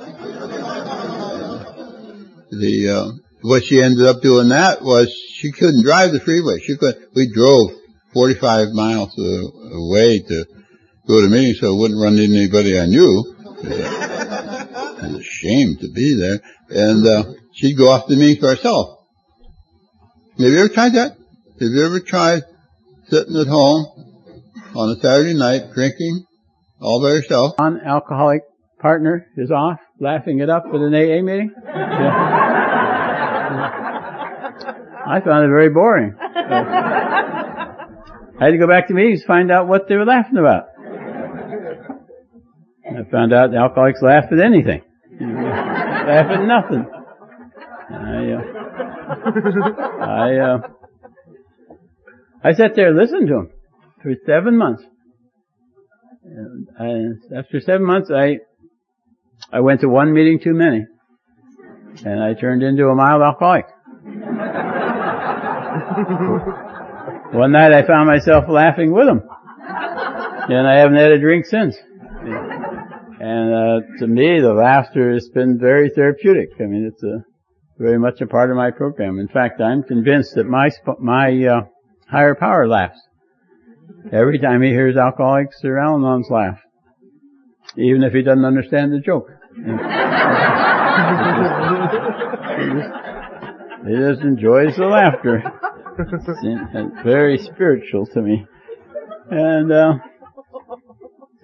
[2.50, 6.58] The, uh, what she ended up doing that was she couldn't drive the freeway.
[6.60, 7.70] She could, we drove
[8.12, 10.44] 45 miles away to
[11.08, 13.34] go to meetings so I wouldn't run into anybody I knew.
[13.62, 16.40] It was a shame to be there.
[16.68, 18.98] And, uh, she'd go off to meetings for herself.
[20.38, 21.12] Have you ever tried that?
[21.58, 22.42] Have you ever tried
[23.08, 24.11] sitting at home
[24.74, 26.24] on a Saturday night drinking
[26.80, 27.54] all by yourself?
[27.58, 28.42] One alcoholic
[28.80, 31.52] partner is off, laughing it up at an AA meeting.
[31.64, 31.72] Yeah.
[35.04, 36.14] I found it very boring.
[36.18, 36.24] I
[38.40, 40.68] had to go back to meetings to find out what they were laughing about.
[42.86, 44.82] I found out the alcoholics laugh at anything.
[45.20, 46.86] laugh at nothing.
[47.90, 48.42] I, uh,
[50.00, 50.58] I, uh,
[52.42, 53.50] I sat there and listened to them
[54.02, 54.84] for seven months.
[56.78, 58.38] And after seven months, I,
[59.52, 60.86] I went to one meeting too many.
[62.04, 63.66] And I turned into a mild alcoholic.
[67.32, 69.22] One night I found myself laughing with him.
[69.62, 71.76] And I haven't had a drink since.
[73.20, 76.50] And uh, to me, the laughter has been very therapeutic.
[76.60, 77.24] I mean, it's a,
[77.78, 79.18] very much a part of my program.
[79.18, 81.62] In fact, I'm convinced that my my uh,
[82.08, 82.98] higher power laughs
[84.12, 86.58] every time he hears alcoholics or Al-Anons laugh,
[87.76, 89.28] even if he doesn't understand the joke.
[93.86, 95.42] he just enjoys the laughter.
[95.98, 98.46] It's very spiritual to me.
[99.30, 99.94] And, uh,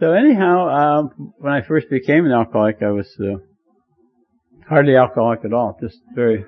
[0.00, 3.38] so anyhow, um, when I first became an alcoholic, I was, uh,
[4.68, 6.44] hardly alcoholic at all, just very,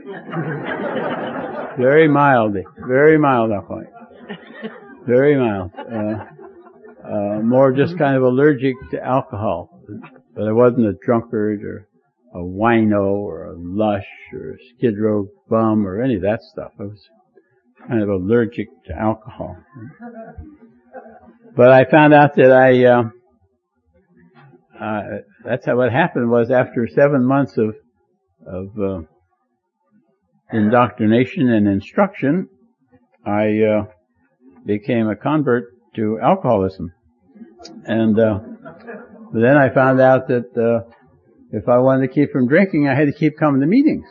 [1.79, 2.57] very mild,
[2.87, 3.89] very mild alcoholic.
[5.11, 5.73] Very mild.
[5.77, 6.25] Uh,
[7.05, 9.83] uh, more just kind of allergic to alcohol.
[10.37, 11.89] But I wasn't a drunkard or
[12.33, 16.71] a wino or a lush or a skid row bum or any of that stuff.
[16.79, 17.09] I was
[17.89, 19.57] kind of allergic to alcohol.
[21.57, 23.03] But I found out that I, uh,
[24.81, 25.03] uh,
[25.45, 27.75] that's how what happened was after seven months of,
[28.47, 29.01] of, uh,
[30.53, 32.49] indoctrination and instruction,
[33.27, 33.85] I, uh,
[34.67, 35.65] became a convert
[35.97, 36.93] to alcoholism.
[37.85, 38.41] And, uh,
[39.33, 40.91] then I found out that, uh,
[41.53, 44.07] if I wanted to keep from drinking, I had to keep coming to meetings.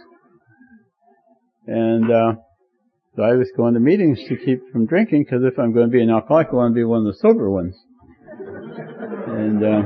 [1.67, 2.33] And, uh,
[3.15, 5.91] so I was going to meetings to keep from drinking because if I'm going to
[5.91, 7.75] be an alcoholic, I want to be one of the sober ones.
[9.27, 9.81] And uh,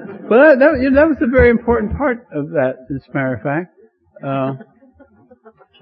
[0.30, 3.42] Well, that, that, that was a very important part of that, as a matter of
[3.42, 3.74] fact.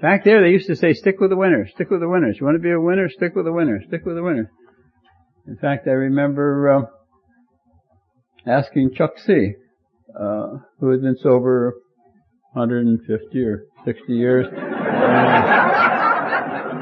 [0.01, 2.37] Back there, they used to say, stick with the winners, stick with the winners.
[2.39, 3.09] You want to be a winner?
[3.09, 4.47] Stick with the winners, stick with the winners.
[5.45, 6.83] In fact, I remember uh,
[8.49, 9.55] asking Chuck C.,
[10.17, 11.73] uh, who had been sober
[12.53, 14.47] 150 or 60 years.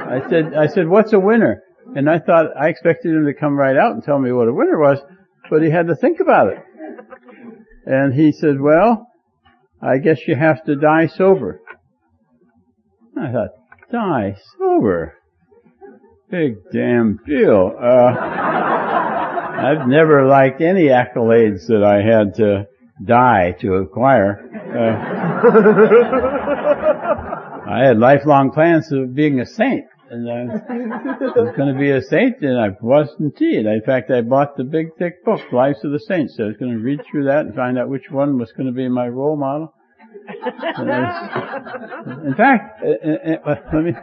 [0.09, 1.63] I said, I said, what's a winner?
[1.95, 4.53] And I thought, I expected him to come right out and tell me what a
[4.53, 4.99] winner was,
[5.49, 6.59] but he had to think about it.
[7.86, 9.07] And he said, well,
[9.82, 11.61] I guess you have to die sober.
[13.20, 13.49] I thought,
[13.91, 15.15] die sober?
[16.30, 17.74] Big damn deal.
[17.80, 18.13] Uh,
[19.57, 22.68] I've never liked any accolades that I had to
[23.03, 24.39] die to acquire.
[24.68, 24.93] Uh,
[27.70, 29.86] I had lifelong plans of being a saint.
[30.09, 33.65] And I was going to be a saint, and I wasn't indeed.
[33.65, 36.38] In fact, I bought the big thick book, Lives of the Saints.
[36.38, 38.68] So I was going to read through that and find out which one was going
[38.68, 39.74] to be my role model.
[40.28, 40.36] In
[42.36, 43.93] fact, uh, uh, uh, let me,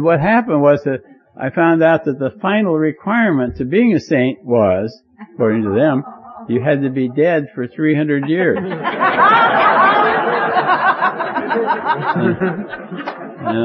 [0.00, 1.00] what happened was that
[1.40, 5.02] I found out that the final requirement to being a saint was,
[5.32, 6.04] according to them,
[6.48, 8.58] you had to be dead for 300 years.
[8.58, 8.74] and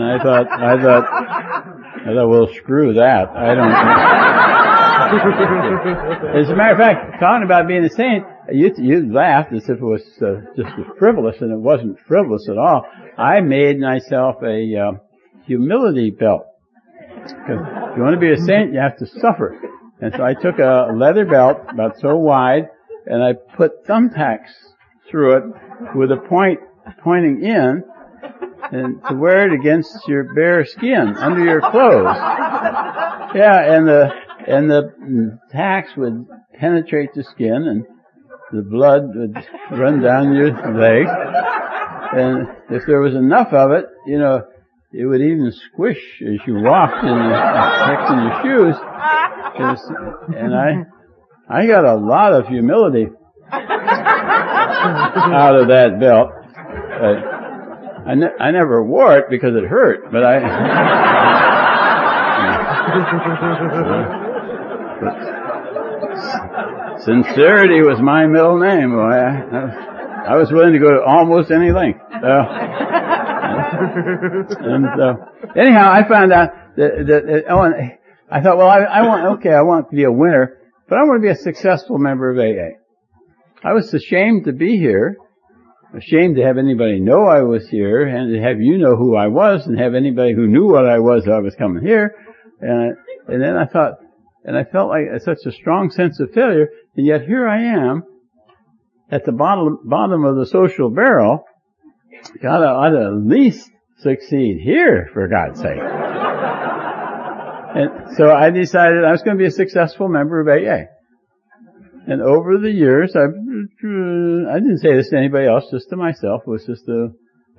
[0.06, 1.06] I thought, I thought,
[2.00, 3.28] I thought, well, screw that.
[3.30, 3.72] I don't.
[6.44, 9.78] as a matter of fact, talking about being a saint, you you laughed as if
[9.78, 12.86] it was uh, just frivolous, and it wasn't frivolous at all.
[13.18, 14.92] I made myself a uh,
[15.46, 16.46] humility belt.
[17.24, 19.60] Because if you want to be a saint, you have to suffer.
[20.02, 22.70] And so I took a leather belt about so wide,
[23.06, 24.52] and I put thumbtacks
[25.10, 25.44] through it
[25.96, 26.60] with a point
[27.04, 27.84] pointing in,
[28.72, 32.16] and to wear it against your bare skin under your clothes.
[33.36, 34.10] Yeah, and the
[34.48, 37.86] and the tacks would penetrate the skin, and
[38.52, 39.36] the blood would
[39.72, 41.08] run down your leg.
[42.12, 44.42] And if there was enough of it, you know,
[44.92, 47.36] it would even squish as you walked in the,
[48.10, 48.76] in your shoes.
[50.36, 50.86] And I,
[51.48, 53.10] I got a lot of humility
[53.52, 56.32] out of that belt.
[57.00, 57.18] But
[58.10, 60.40] I, ne- I never wore it because it hurt, but I,
[67.00, 68.92] sincerity was my middle name.
[68.92, 69.12] Boy.
[69.12, 72.02] I, I was willing to go to almost any length.
[72.02, 72.20] Uh,
[74.60, 75.16] and uh,
[75.56, 77.98] anyhow, I found out that, that, that oh, and
[78.30, 81.04] I thought, well, I, I want okay, I want to be a winner, but I
[81.04, 82.78] want to be a successful member of AA.
[83.64, 85.18] I was ashamed to be here,
[85.96, 89.28] ashamed to have anybody know I was here, and to have you know who I
[89.28, 92.14] was, and have anybody who knew what I was I was coming here.
[92.62, 92.98] And
[93.28, 93.94] and then I thought,
[94.44, 97.64] and I felt like uh, such a strong sense of failure, and yet here I
[97.64, 98.04] am
[99.12, 101.46] at the bottom bottom of the social barrel,
[102.42, 105.80] Gotta, ought to at least succeed here, for God's sake.
[107.76, 110.86] and so I decided I was going to be a successful member of AA.
[112.08, 116.42] And over the years, I, I didn't say this to anybody else, just to myself.
[116.48, 117.10] It was just a,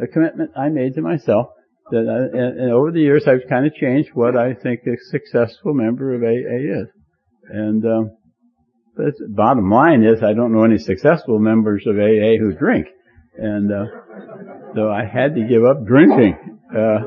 [0.03, 1.51] a commitment I made to myself.
[1.91, 4.97] That I, and, and, over the years, I've kind of changed what I think a
[5.11, 6.89] successful member of AA is.
[7.49, 8.11] And um,
[8.97, 12.87] but bottom line is, I don't know any successful members of AA who drink.
[13.37, 13.87] And uh,
[14.75, 16.37] so I had to give up drinking.
[16.75, 16.99] Uh,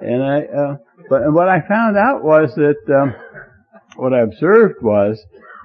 [0.00, 0.76] and I, uh,
[1.08, 3.14] but what I found out was that um,
[3.96, 5.20] what I observed was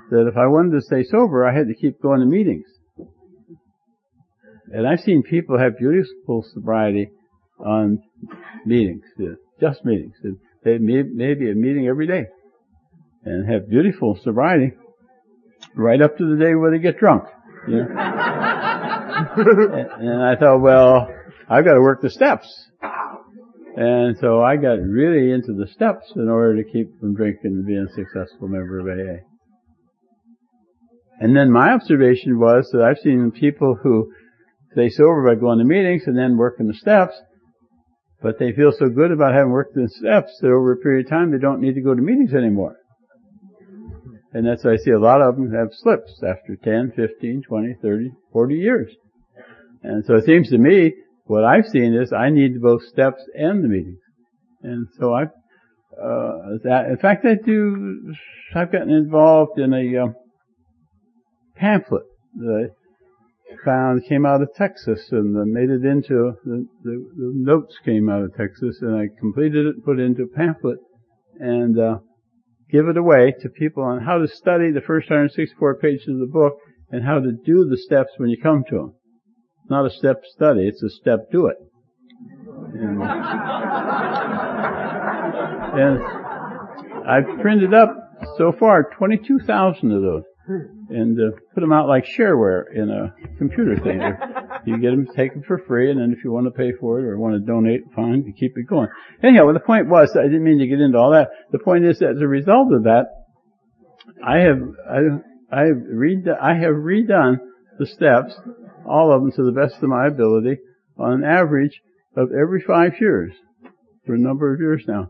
[0.10, 2.68] that if I wanted to stay sober, I had to keep going to meetings.
[4.72, 7.12] And I've seen people have beautiful sobriety
[7.60, 8.00] on
[8.66, 10.16] meetings, uh, just meetings.
[10.64, 12.26] They may, maybe a meeting every day
[13.24, 14.74] and have beautiful sobriety
[15.76, 17.26] right up to the day where they get drunk.
[17.68, 17.86] You know?
[19.16, 21.08] and I thought, well,
[21.50, 22.48] I've got to work the steps.
[23.78, 27.66] And so I got really into the steps in order to keep from drinking and
[27.66, 29.24] being a successful member of AA.
[31.20, 34.14] And then my observation was that I've seen people who
[34.72, 37.14] stay sober by going to meetings and then working the steps,
[38.22, 41.10] but they feel so good about having worked the steps that over a period of
[41.10, 42.78] time they don't need to go to meetings anymore.
[44.34, 47.76] And that's why I see a lot of them have slips after 10, 15, 20,
[47.82, 48.92] 30, 40 years.
[49.82, 50.94] And so it seems to me
[51.26, 54.00] what I've seen is I need both steps and the meetings.
[54.62, 58.14] And so I, uh, that, in fact, I do,
[58.54, 60.08] I've gotten involved in a uh,
[61.56, 62.04] pamphlet
[62.36, 62.72] that
[63.64, 68.24] found came out of Texas and made it into, the, the, the, notes came out
[68.24, 70.80] of Texas and I completed it, put it into a pamphlet
[71.40, 72.00] and, uh,
[72.72, 76.26] give it away to people on how to study the first 164 pages of the
[76.26, 76.56] book
[76.90, 78.94] and how to do the steps when you come to them.
[79.62, 81.58] It's not a step study, it's a step do it.
[82.74, 83.02] And,
[85.80, 86.00] and
[87.08, 87.96] I've printed up
[88.38, 93.78] so far 22,000 of those and uh, put them out like shareware in a computer
[93.78, 94.00] thing.
[94.66, 97.00] you get them, take them for free, and then if you want to pay for
[97.00, 98.88] it or want to donate, fine, you keep it going.
[99.24, 101.30] Anyhow, well, the point was, I didn't mean to get into all that.
[101.52, 103.06] The point is that as a result of that,
[104.26, 105.00] I have I,
[105.52, 107.38] I have read I have redone
[107.80, 108.34] the steps,
[108.86, 110.58] all of them to the best of my ability,
[110.98, 111.82] on an average
[112.16, 113.34] of every five years
[114.06, 115.10] for a number of years now.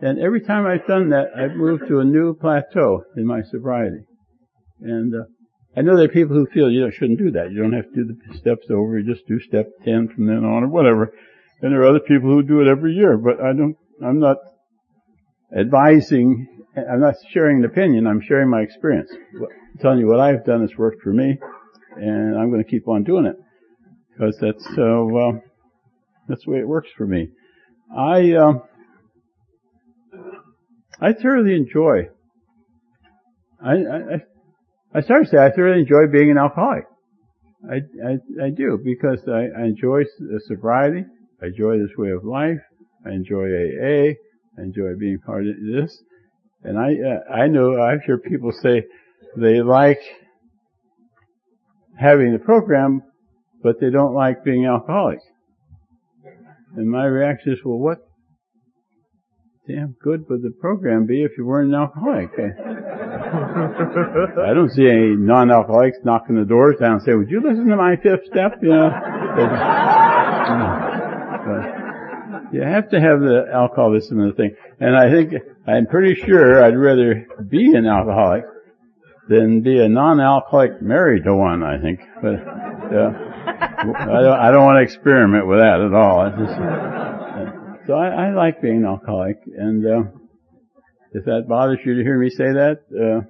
[0.00, 4.04] And every time I've done that, I've moved to a new plateau in my sobriety.
[4.80, 5.24] And uh,
[5.76, 7.50] I know there are people who feel you shouldn't do that.
[7.52, 8.98] You don't have to do the steps over.
[8.98, 11.12] You just do step 10 from then on or whatever.
[11.60, 14.38] And there are other people who do it every year, but I don't, I'm not
[15.56, 19.10] advising, I'm not sharing an opinion, I'm sharing my experience.
[19.12, 21.38] I'm telling you what I've done has worked for me,
[21.96, 23.36] and I'm going to keep on doing it.
[24.12, 25.42] Because that's, uh, well,
[26.28, 27.28] that's the way it works for me.
[27.94, 28.52] I, uh,
[31.00, 32.08] I thoroughly enjoy.
[33.62, 34.22] I, I,
[34.96, 36.84] I started to say I thoroughly enjoy being an alcoholic.
[37.70, 40.04] I, I, I do because I, I enjoy
[40.46, 41.04] sobriety.
[41.42, 42.60] I enjoy this way of life.
[43.04, 44.14] I enjoy AA.
[44.58, 46.02] I enjoy being part of this.
[46.62, 48.84] And I, uh, I know, I've heard people say
[49.36, 50.00] they like
[51.98, 53.02] having the program,
[53.62, 55.18] but they don't like being alcoholic.
[56.74, 57.98] And my reaction is, well, what
[59.68, 62.30] damn good would the program be if you weren't an alcoholic?
[63.26, 67.76] I don't see any non-alcoholics knocking the doors down and say, would you listen to
[67.76, 68.62] my fifth step?
[68.62, 68.90] You know,
[72.52, 74.54] you have to have the alcoholism in the thing.
[74.80, 75.34] And I think,
[75.66, 78.44] I'm pretty sure I'd rather be an alcoholic
[79.28, 82.00] than be a non-alcoholic married to one, I think.
[82.22, 82.36] But,
[82.94, 83.10] uh,
[83.46, 86.30] I don't, I don't want to experiment with that at all.
[86.30, 90.02] Just, uh, so I, I, like being an alcoholic, and uh,
[91.12, 93.20] if that bothers you to hear me say that, uh,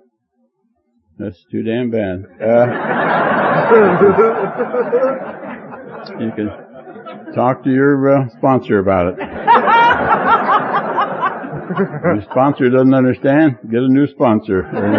[1.18, 2.24] that's too damn bad.
[2.40, 2.66] Uh,
[6.20, 6.50] you can
[7.34, 9.18] talk to your uh, sponsor about it.
[11.78, 14.60] your sponsor doesn't understand, get a new sponsor.
[14.60, 14.96] And,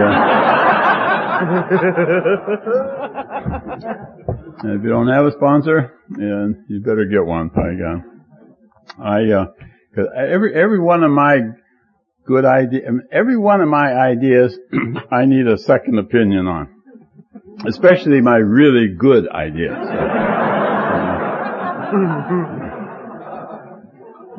[4.63, 7.75] if you don't have a sponsor, then you better get one, by.
[8.99, 9.45] I, uh,
[9.93, 11.38] cause every, every one of my
[12.28, 12.82] good idea.
[13.11, 14.57] Every one of my ideas,
[15.11, 16.69] I need a second opinion on.
[17.65, 19.73] Especially my really good ideas.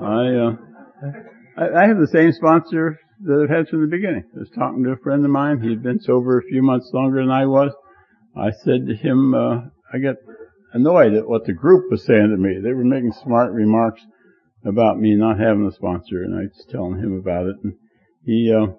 [0.00, 0.52] I, uh,
[1.56, 4.24] I, have the same sponsor that I've had from the beginning.
[4.36, 5.60] I was talking to a friend of mine.
[5.60, 7.72] He'd been sober a few months longer than I was.
[8.36, 9.62] I said to him, uh,
[9.92, 10.16] I got
[10.72, 12.60] annoyed at what the group was saying to me.
[12.62, 14.02] They were making smart remarks
[14.64, 17.56] about me not having a sponsor, and I was telling him about it.
[17.62, 17.74] And
[18.24, 18.72] he, uh,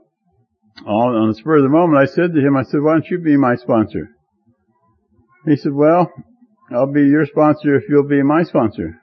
[0.86, 3.10] all on the spur of the moment, I said to him, I said, "Why don't
[3.10, 4.10] you be my sponsor?"
[5.46, 6.12] He said, "Well,
[6.72, 9.00] I'll be your sponsor if you'll be my sponsor."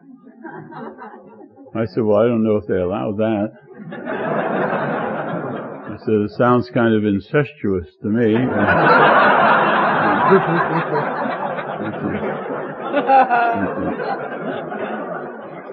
[1.74, 3.52] I said, "Well, I don't know if they allow that."
[5.88, 8.34] I said, "It sounds kind of incestuous to me."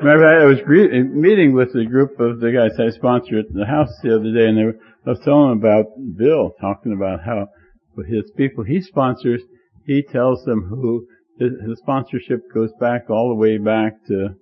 [0.04, 3.66] Remember, I was uh, meeting with a group of the guys I sponsored at the
[3.66, 4.76] house the other day, and they were,
[5.08, 5.86] I was telling them about
[6.18, 7.47] Bill, talking about how
[7.95, 9.41] with his people he sponsors,
[9.86, 11.08] he tells them who
[11.39, 14.36] his, his sponsorship goes back all the way back to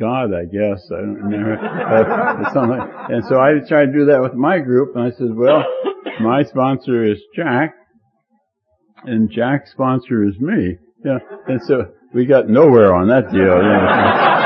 [0.00, 0.82] God, I guess.
[0.90, 1.54] I don't remember.
[1.54, 5.64] and so I tried to do that with my group, and I said, well,
[6.20, 7.76] my sponsor is Jack,
[9.04, 10.76] and Jack's sponsor is me.
[11.04, 14.37] Yeah, and so we got nowhere on that deal.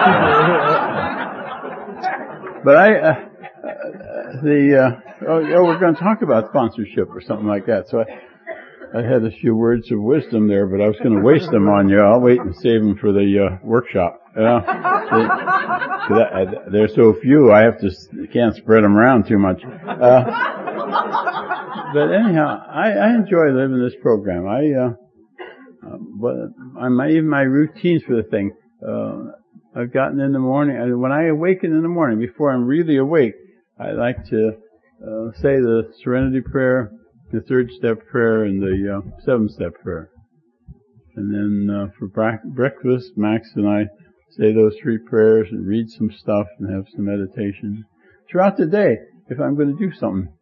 [2.64, 3.14] but I, uh,
[4.42, 4.90] the, uh,
[5.28, 7.88] oh, oh, we're going to talk about sponsorship or something like that.
[7.88, 8.04] So I,
[8.98, 11.68] I had a few words of wisdom there, but I was going to waste them
[11.68, 12.00] on you.
[12.00, 14.20] I'll wait and save them for the uh, workshop.
[14.36, 14.60] Uh,
[16.10, 16.24] they,
[16.72, 17.90] there's so few, I have to
[18.32, 19.62] can't spread them around too much.
[19.64, 20.24] Uh,
[21.92, 24.46] but anyhow, I, I enjoy living this program.
[24.48, 24.94] I, uh,
[25.86, 26.56] uh, but
[26.90, 28.52] my, even my routines for the thing.
[28.86, 29.32] Uh,
[29.74, 32.96] I've gotten in the morning, and when I awaken in the morning, before I'm really
[32.96, 33.34] awake,
[33.78, 36.90] I like to uh, say the Serenity Prayer,
[37.32, 40.10] the third step prayer, and the uh, seventh step prayer.
[41.14, 43.84] And then uh, for bra- breakfast, Max and I
[44.30, 47.84] say those three prayers and read some stuff and have some meditation.
[48.28, 48.96] Throughout the day,
[49.28, 50.32] if I'm going to do something,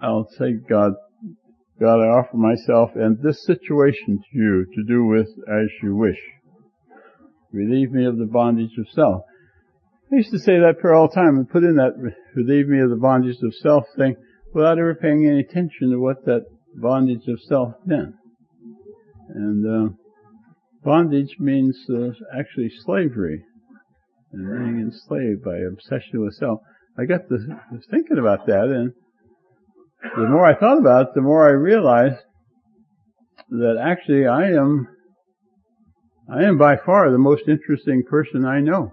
[0.00, 0.92] I'll say, God,
[1.80, 6.18] God, I offer myself and this situation to you to do with as you wish.
[7.52, 9.22] Relieve me of the bondage of self.
[10.12, 11.92] I used to say that prayer all the time and put in that
[12.34, 14.16] relieve me of the bondage of self thing
[14.54, 18.14] without ever paying any attention to what that bondage of self meant.
[19.34, 19.92] And uh,
[20.82, 23.44] bondage means uh, actually slavery
[24.32, 26.60] and being enslaved by obsession with self.
[26.98, 27.38] I got to
[27.90, 28.92] thinking about that and
[30.16, 32.22] the more I thought about it, the more I realized
[33.50, 34.88] that actually I am
[36.30, 38.92] I am by far the most interesting person I know.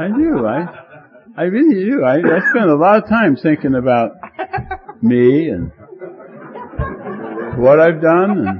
[0.00, 0.46] I do.
[0.46, 0.66] I
[1.36, 2.02] I really do.
[2.02, 4.12] I, I spend a lot of time thinking about
[5.02, 5.70] me and
[7.58, 8.58] what I've done and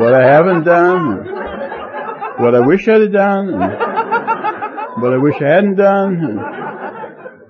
[0.00, 1.28] what I haven't done and
[2.38, 6.38] what I wish I'd have done and what I wish I hadn't done and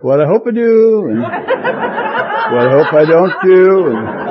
[0.01, 4.22] what I hope I do and what I hope I don't do and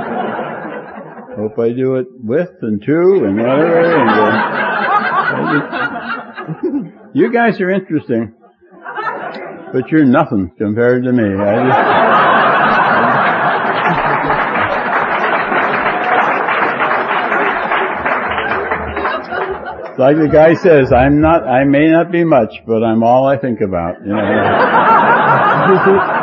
[1.42, 3.96] hope I do it with and to and whatever.
[3.96, 4.10] And,
[6.90, 8.34] uh, you guys are interesting,
[9.74, 11.24] but you're nothing compared to me.
[11.24, 11.56] I
[19.90, 23.26] just, like the guy says, I'm not, I may not be much, but I'm all
[23.28, 24.18] I think about, you know.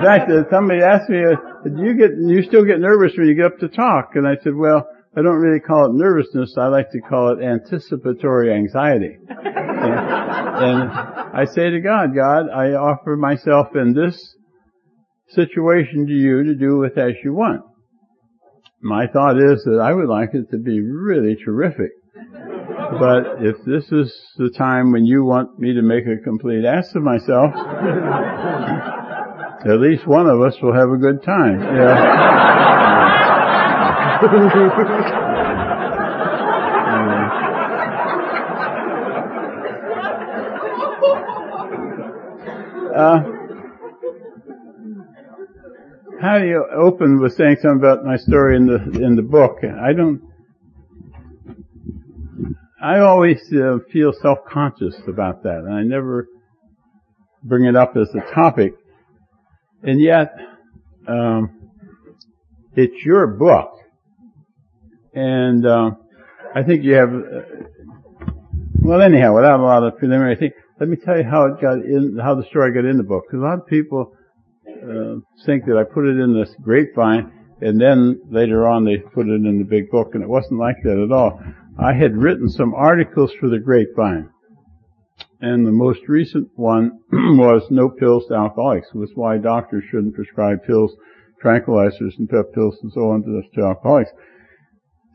[0.00, 3.34] In fact, somebody asked me, uh, "Do you get you still get nervous when you
[3.34, 6.56] get up to talk?" And I said, "Well, I don't really call it nervousness.
[6.56, 12.72] I like to call it anticipatory anxiety." and, and I say to God, "God, I
[12.72, 14.18] offer myself in this
[15.28, 17.60] situation to you to do with as you want."
[18.80, 21.90] My thought is that I would like it to be really terrific.
[22.98, 26.94] But if this is the time when you want me to make a complete ass
[26.94, 27.52] of myself,
[29.64, 31.60] at least one of us will have a good time.
[31.60, 31.92] Yeah.
[42.96, 43.20] uh,
[46.20, 49.58] how do you open with saying something about my story in the in the book?
[49.62, 50.22] I don't.
[52.82, 56.28] I always uh, feel self-conscious about that, and I never
[57.42, 58.72] bring it up as a topic.
[59.82, 60.34] And yet,
[61.08, 61.70] um,
[62.74, 63.72] it's your book,
[65.14, 65.92] and uh,
[66.54, 67.08] I think you have.
[67.08, 67.40] Uh,
[68.82, 71.78] well, anyhow, without a lot of preliminary thing, let me tell you how it got
[71.78, 73.24] in, how the story got in the book.
[73.26, 74.12] Because a lot of people
[74.68, 75.16] uh,
[75.46, 79.32] think that I put it in this grapevine, and then later on they put it
[79.32, 81.40] in the big book, and it wasn't like that at all.
[81.78, 84.28] I had written some articles for the grapevine
[85.40, 90.58] and the most recent one was no pills to alcoholics, was why doctors shouldn't prescribe
[90.66, 90.92] pills,
[91.42, 94.10] tranquilizers and pep pills and so on to, alcoholics.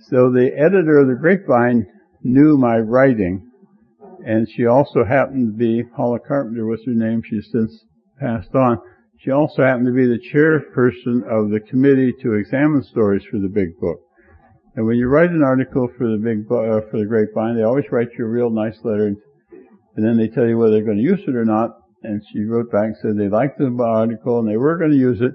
[0.10, 1.86] So the editor of the Grapevine
[2.24, 3.52] knew my writing,
[4.26, 7.86] and she also happened to be, Paula Carpenter was her name, she's since
[8.20, 8.80] passed on.
[9.20, 13.48] She also happened to be the chairperson of the committee to examine stories for the
[13.48, 14.00] big book.
[14.76, 17.86] And when you write an article for the big uh, for the Grapevine, they always
[17.92, 19.08] write you a real nice letter
[19.96, 21.78] and then they tell you whether they're going to use it or not.
[22.04, 24.98] And she wrote back and said they liked the article and they were going to
[24.98, 25.32] use it.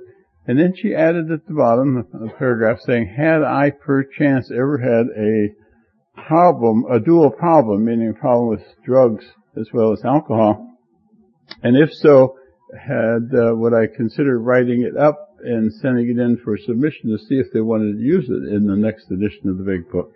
[0.47, 5.07] And then she added at the bottom a paragraph saying, had I perchance ever had
[5.17, 5.49] a
[6.27, 9.25] problem, a dual problem, meaning a problem with drugs
[9.59, 10.71] as well as alcohol,
[11.63, 12.37] and if so,
[12.79, 17.19] had uh, would I consider writing it up and sending it in for submission to
[17.19, 20.13] see if they wanted to use it in the next edition of the big book.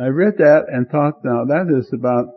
[0.00, 2.28] I read that and thought, now that is about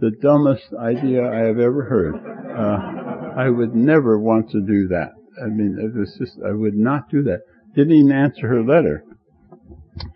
[0.00, 2.14] the dumbest idea I have ever heard.
[2.16, 5.12] Uh, I would never want to do that.
[5.42, 7.40] I mean, it was just, I would not do that.
[7.74, 9.04] Didn't even answer her letter.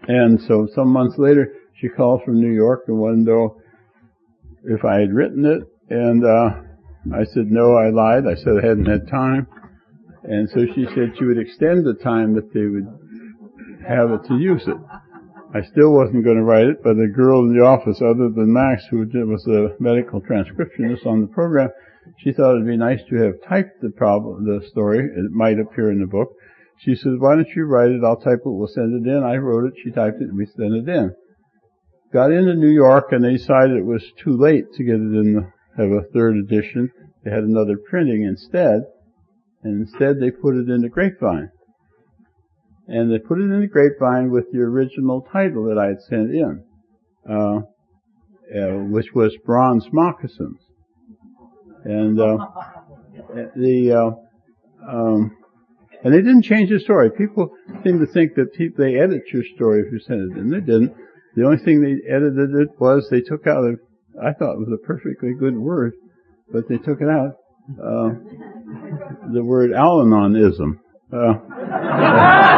[0.07, 3.57] And so some months later, she called from New York and wanted to know
[4.65, 5.63] if I had written it.
[5.91, 6.63] And, uh,
[7.15, 8.27] I said, no, I lied.
[8.27, 9.47] I said I hadn't had time.
[10.25, 12.87] And so she said she would extend the time that they would
[13.89, 14.77] have it to use it.
[15.55, 18.53] I still wasn't going to write it, but a girl in the office, other than
[18.53, 21.71] Max, who was the medical transcriptionist on the program,
[22.19, 24.99] she thought it'd be nice to have typed the problem, the story.
[24.99, 26.29] It might appear in the book.
[26.81, 28.05] She said, why don't you write it?
[28.05, 28.51] I'll type it.
[28.51, 29.23] We'll send it in.
[29.25, 29.75] I wrote it.
[29.83, 31.15] She typed it we sent it in.
[32.13, 35.35] Got into New York and they decided it was too late to get it in
[35.35, 36.91] the, have a third edition.
[37.25, 38.83] They had another printing instead.
[39.63, 41.51] And instead they put it in the grapevine
[42.89, 46.31] and they put it in the grapevine with the original title that I had sent
[46.35, 46.65] in,
[47.31, 50.59] uh, uh, which was Bronze Moccasins.
[51.85, 52.39] And, uh,
[53.55, 55.37] the, uh, um,
[56.03, 57.11] and they didn't change the story.
[57.11, 57.51] People
[57.85, 60.51] seem to think that they edit your story if you send it, in.
[60.51, 60.95] they didn't.
[61.37, 63.75] The only thing they edited it was they took out a,
[64.21, 65.93] I thought it was a perfectly good word,
[66.51, 67.37] but they took it out,
[67.79, 68.15] uh,
[69.33, 70.81] the word Al-Anonism.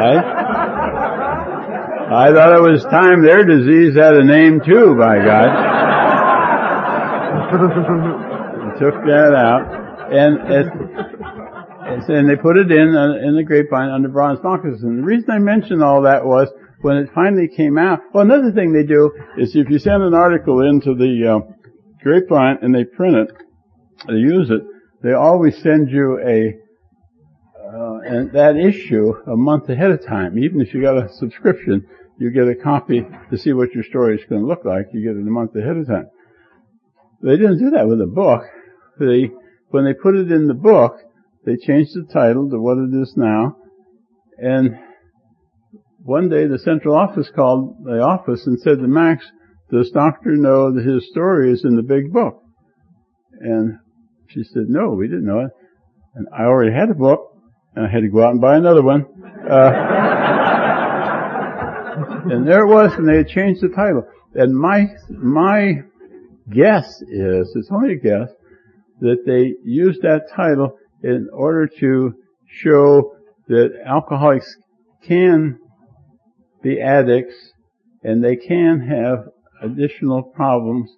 [0.00, 0.16] I,
[2.10, 5.80] I thought it was time their disease had a name too, by God.
[8.80, 9.68] took that out,
[10.12, 10.66] and it,
[12.08, 15.38] and they put it in uh, in the grapevine under bronze and The reason I
[15.38, 16.48] mentioned all that was
[16.80, 18.00] when it finally came out.
[18.14, 21.40] Well, another thing they do is if you send an article into the uh,
[22.02, 23.30] grapevine and they print it,
[24.06, 24.62] they use it.
[25.02, 26.54] They always send you a
[27.72, 30.38] uh, and that issue a month ahead of time.
[30.38, 31.86] Even if you got a subscription,
[32.18, 34.86] you get a copy to see what your story is going to look like.
[34.92, 36.08] You get it a month ahead of time.
[37.22, 38.42] They didn't do that with a book.
[38.98, 39.30] They,
[39.68, 40.96] when they put it in the book,
[41.46, 43.56] they changed the title to what it is now.
[44.36, 44.78] And
[46.02, 49.24] one day the central office called the office and said to Max,
[49.70, 52.42] does doctor know that his story is in the big book?
[53.38, 53.78] And
[54.32, 55.50] she said, no, we didn't know it.
[56.14, 57.36] And I already had a book
[57.74, 59.06] and I had to go out and buy another one.
[59.48, 59.70] Uh,
[62.30, 64.06] and there it was, and they had changed the title.
[64.34, 65.82] And my my
[66.50, 68.28] guess is, it's only a guess,
[69.00, 72.14] that they used that title in order to
[72.46, 73.16] show
[73.48, 74.56] that alcoholics
[75.06, 75.58] can
[76.62, 77.52] be addicts
[78.02, 79.28] and they can have
[79.62, 80.90] additional problems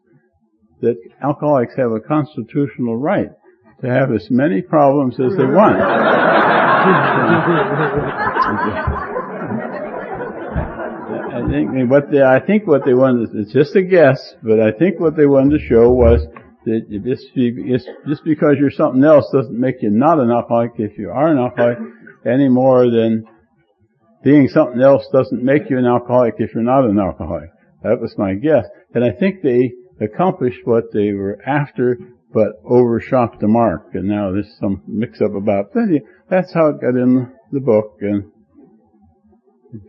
[0.83, 3.31] that alcoholics have a constitutional right
[3.81, 5.81] to have as many problems as they want.
[11.35, 14.73] I think what they, I think what they wanted, it's just a guess, but I
[14.73, 16.27] think what they wanted to show was
[16.65, 21.11] that just, just because you're something else doesn't make you not an alcoholic if you
[21.11, 21.79] are an alcoholic
[22.25, 23.25] any more than
[24.23, 27.51] being something else doesn't make you an alcoholic if you're not an alcoholic.
[27.83, 28.65] That was my guess.
[28.95, 29.73] And I think they
[30.03, 31.99] accomplished what they were after,
[32.33, 33.91] but overshot the mark.
[33.95, 36.01] And now there's some mix up about that.
[36.29, 37.99] That's how it got in the book.
[38.01, 38.33] And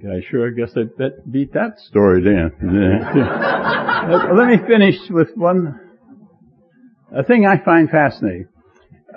[0.09, 2.51] I sure, I guess I bet, beat that story then.
[4.37, 5.79] Let me finish with one,
[7.15, 8.47] a thing I find fascinating.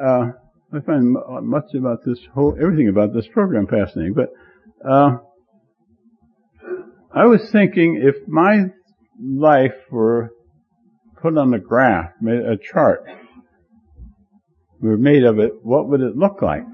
[0.00, 0.32] Uh,
[0.72, 4.30] I find much about this whole, everything about this program fascinating, but,
[4.88, 5.18] uh,
[7.14, 8.66] I was thinking if my
[9.18, 10.30] life were
[11.20, 13.04] put on a graph, made a chart,
[14.80, 16.64] we were made of it, what would it look like?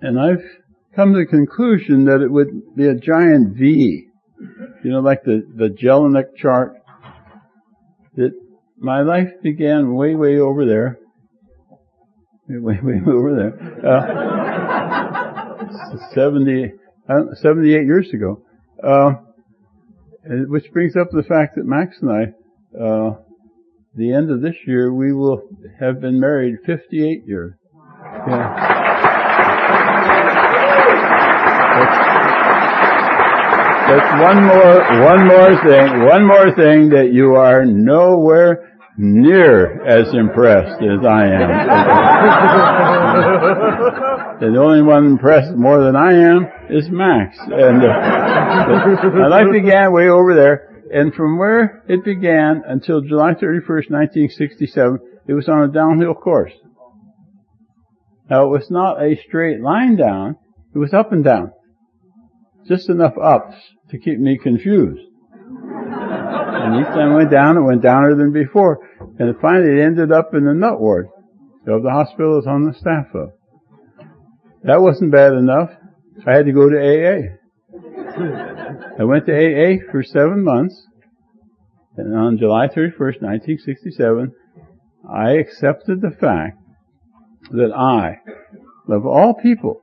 [0.00, 0.42] And I've
[0.96, 4.06] come to the conclusion that it would be a giant V.
[4.82, 6.76] You know, like the, the Jellinek chart.
[8.16, 8.32] That
[8.78, 10.98] my life began way, way over there.
[12.52, 13.54] Way, way, over there.
[13.86, 14.30] Uh,
[16.14, 16.72] 70,
[17.08, 18.42] uh, 78 years ago.
[18.82, 19.12] Uh,
[20.48, 22.34] which brings up the fact that Max and I,
[22.74, 23.10] uh,
[23.94, 25.42] the end of this year, we will
[25.80, 27.54] have been married 58 years.
[28.28, 28.80] Yeah.
[33.90, 40.14] That's one more, one more thing, one more thing that you are nowhere near as
[40.14, 41.48] impressed as I am.
[44.52, 47.36] the only one impressed more than I am is Max.
[47.40, 53.34] And uh, my life began way over there, and from where it began until July
[53.34, 56.52] 31st, 1967, it was on a downhill course.
[58.28, 60.36] Now it was not a straight line down,
[60.74, 61.52] it was up and down.
[62.66, 63.54] Just enough ups
[63.90, 65.00] to keep me confused.
[65.32, 68.78] And each time I went down, it went downer than before.
[69.18, 71.08] And finally it ended up in the nut ward
[71.66, 73.30] of the hospital was on the staff of.
[74.64, 75.70] That wasn't bad enough.
[76.26, 77.36] I had to go to AA.
[78.98, 80.86] I went to AA for seven months.
[81.96, 84.32] And on July 31st, 1967,
[85.12, 86.58] I accepted the fact
[87.50, 88.20] that I,
[88.88, 89.82] of all people,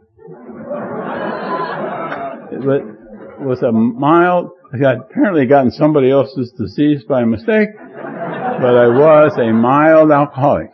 [3.40, 9.38] was a mild, I had apparently gotten somebody else's disease by mistake, but I was
[9.38, 10.72] a mild alcoholic.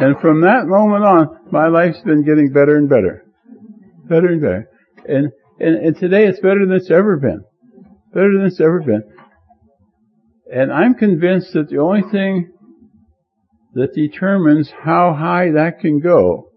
[0.00, 3.24] and from that moment on, my life's been getting better and better.
[4.08, 4.68] Better and better.
[5.06, 7.44] And, and, and today it's better than it's ever been.
[8.12, 9.02] Better than it's ever been.
[10.52, 12.50] And I'm convinced that the only thing
[13.74, 16.48] that determines how high that can go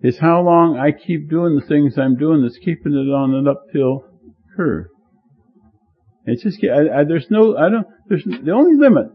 [0.00, 3.48] is how long I keep doing the things I'm doing that's keeping it on an
[3.48, 4.04] uphill
[4.56, 4.86] curve.
[6.26, 9.06] It's just, I, I, there's no, I don't, there's, the only limit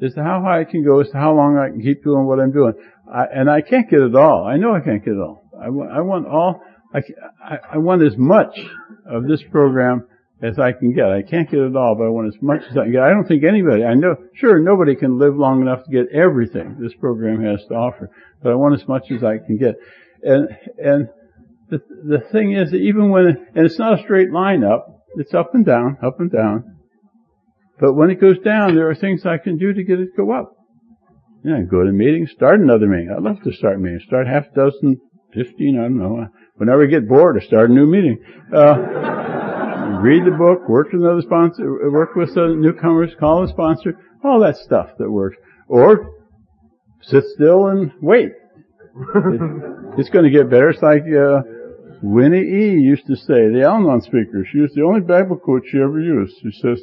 [0.00, 2.26] is to how high I can go, is to how long I can keep doing
[2.26, 2.72] what I'm doing.
[3.12, 4.46] I, and I can't get it all.
[4.46, 5.42] I know I can't get it all.
[5.60, 6.62] I want, I want all,
[6.92, 8.58] I, I, want as much
[9.06, 10.06] of this program
[10.42, 11.06] as I can get.
[11.06, 13.02] I can't get it all, but I want as much as I can get.
[13.02, 16.78] I don't think anybody, I know, sure, nobody can live long enough to get everything
[16.80, 18.10] this program has to offer,
[18.42, 19.76] but I want as much as I can get.
[20.22, 21.08] And, and
[21.68, 25.34] the, the thing is, that even when, and it's not a straight line up, it's
[25.34, 26.76] up and down, up and down.
[27.78, 30.16] But when it goes down, there are things I can do to get it to
[30.16, 30.56] go up.
[31.44, 33.14] Yeah, go to meetings, start another meeting.
[33.16, 34.02] I'd love to start meetings.
[34.06, 35.00] Start half a dozen,
[35.32, 36.28] fifteen, I don't know.
[36.56, 38.22] Whenever I get bored, start a new meeting.
[38.54, 38.76] Uh,
[40.02, 43.94] read the book, work with another sponsor, work with newcomers, call a sponsor,
[44.24, 45.36] all that stuff that works.
[45.68, 46.10] Or
[47.02, 48.28] sit still and wait.
[48.28, 48.34] It,
[49.98, 50.70] it's going to get better.
[50.70, 51.42] It's like uh,
[52.02, 52.80] Winnie E.
[52.80, 54.46] used to say, the Al-Anon speaker.
[54.50, 56.34] She was the only Bible quote she ever used.
[56.42, 56.82] She says,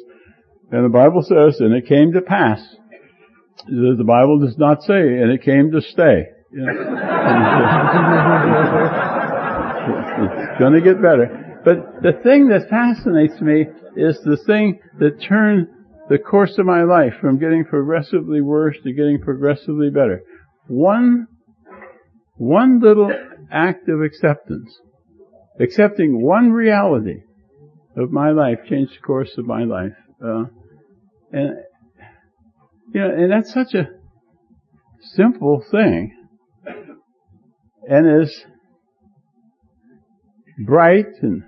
[0.70, 2.60] and the Bible says, and it came to pass.
[3.66, 6.26] The Bible does not say, and it came to stay.
[6.52, 6.66] You
[9.06, 9.14] know?
[9.88, 11.60] It's going to get better.
[11.64, 13.66] But the thing that fascinates me
[13.96, 15.68] is the thing that turned
[16.08, 20.22] the course of my life from getting progressively worse to getting progressively better.
[20.66, 21.26] One,
[22.36, 23.12] one little
[23.52, 24.74] act of acceptance.
[25.60, 27.22] Accepting one reality
[27.96, 29.96] of my life changed the course of my life.
[30.24, 30.44] Uh,
[31.32, 31.56] and,
[32.94, 33.88] you know, and that's such a
[35.14, 36.14] simple thing.
[37.88, 38.44] And as
[40.58, 41.42] bright and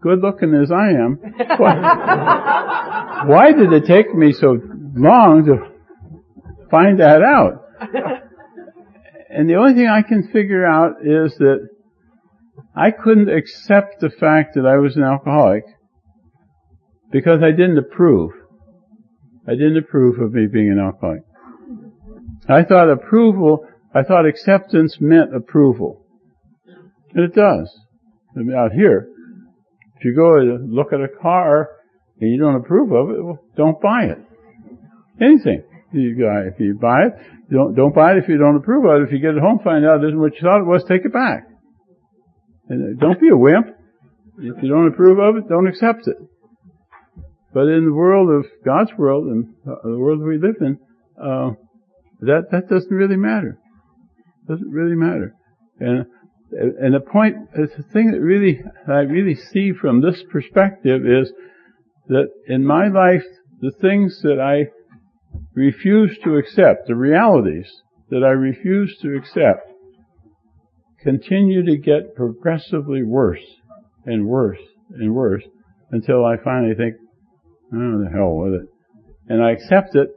[0.00, 1.18] good looking as I am,
[1.58, 4.58] why, why did it take me so
[4.94, 7.64] long to find that out?
[9.30, 11.68] And the only thing I can figure out is that
[12.74, 15.64] I couldn't accept the fact that I was an alcoholic
[17.10, 18.32] because I didn't approve.
[19.46, 21.22] I didn't approve of me being an alcoholic.
[22.48, 26.04] I thought approval, I thought acceptance meant approval.
[27.14, 27.70] And it does.
[28.56, 29.08] Out here,
[29.96, 31.68] if you go and look at a car
[32.20, 34.18] and you don't approve of it, well, don't buy it.
[35.20, 35.64] Anything.
[35.92, 37.12] You buy, if you buy it,
[37.50, 39.06] don't, don't buy it if you don't approve of it.
[39.06, 41.04] If you get it home, find out it isn't what you thought it was, take
[41.04, 41.48] it back.
[42.68, 43.68] And uh, don't be a wimp.
[44.38, 46.16] If you don't approve of it, don't accept it.
[47.52, 50.78] But in the world of God's world and the world we live in,
[51.20, 51.52] uh,
[52.20, 53.58] that that doesn't really matter.
[54.46, 55.34] Doesn't really matter.
[55.80, 56.06] And
[56.50, 61.32] and the point, the thing that really I really see from this perspective is
[62.08, 63.24] that in my life,
[63.60, 64.70] the things that I
[65.54, 67.70] refuse to accept, the realities
[68.10, 69.68] that I refuse to accept,
[71.02, 73.44] continue to get progressively worse
[74.06, 75.44] and worse and worse
[75.90, 76.96] until I finally think,
[77.72, 78.68] Oh, the hell with it.
[79.28, 80.08] And I accept it,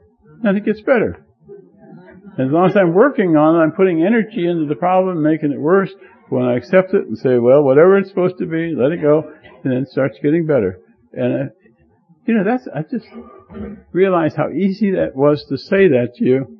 [0.42, 1.26] and it gets better.
[2.38, 5.60] As long as I'm working on it, I'm putting energy into the problem, making it
[5.60, 5.92] worse.
[6.32, 9.30] When I accept it and say, well, whatever it's supposed to be, let it go,
[9.62, 10.80] and then it starts getting better.
[11.12, 11.52] And, uh,
[12.26, 13.06] you know, that's, I just
[13.92, 16.58] realized how easy that was to say that to you.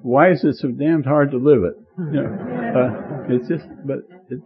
[0.00, 1.76] Why is it so damned hard to live it?
[1.98, 2.32] You know,
[2.80, 3.98] uh, it's just, but
[4.30, 4.40] it,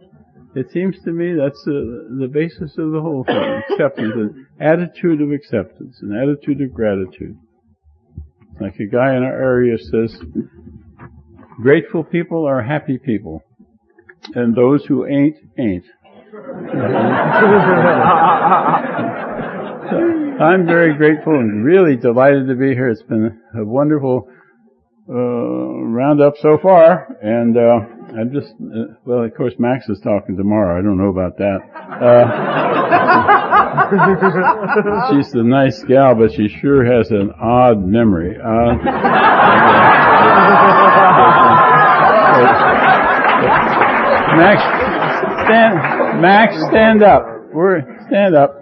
[0.55, 3.61] it seems to me that's the, the basis of the whole thing.
[3.71, 7.37] Acceptance, an attitude of acceptance, an attitude of gratitude.
[8.59, 10.19] Like a guy in our area says,
[11.61, 13.41] grateful people are happy people.
[14.33, 15.85] And those who ain't, ain't.
[20.41, 22.89] I'm very grateful and really delighted to be here.
[22.89, 24.27] It's been a wonderful
[25.07, 27.79] uh, roundup so far, and uh,
[28.19, 30.77] I'm just, uh, well, of course, Max is talking tomorrow.
[30.77, 31.59] I don't know about that.
[35.05, 38.35] Uh, she's a nice gal, but she sure has an odd memory.
[44.37, 44.61] Max,
[45.45, 47.23] stand, Max, stand up.
[47.53, 48.61] We're, stand up.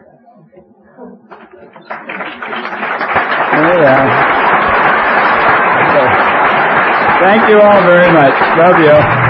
[7.24, 8.34] Thank you all very much.
[8.58, 9.23] Love you.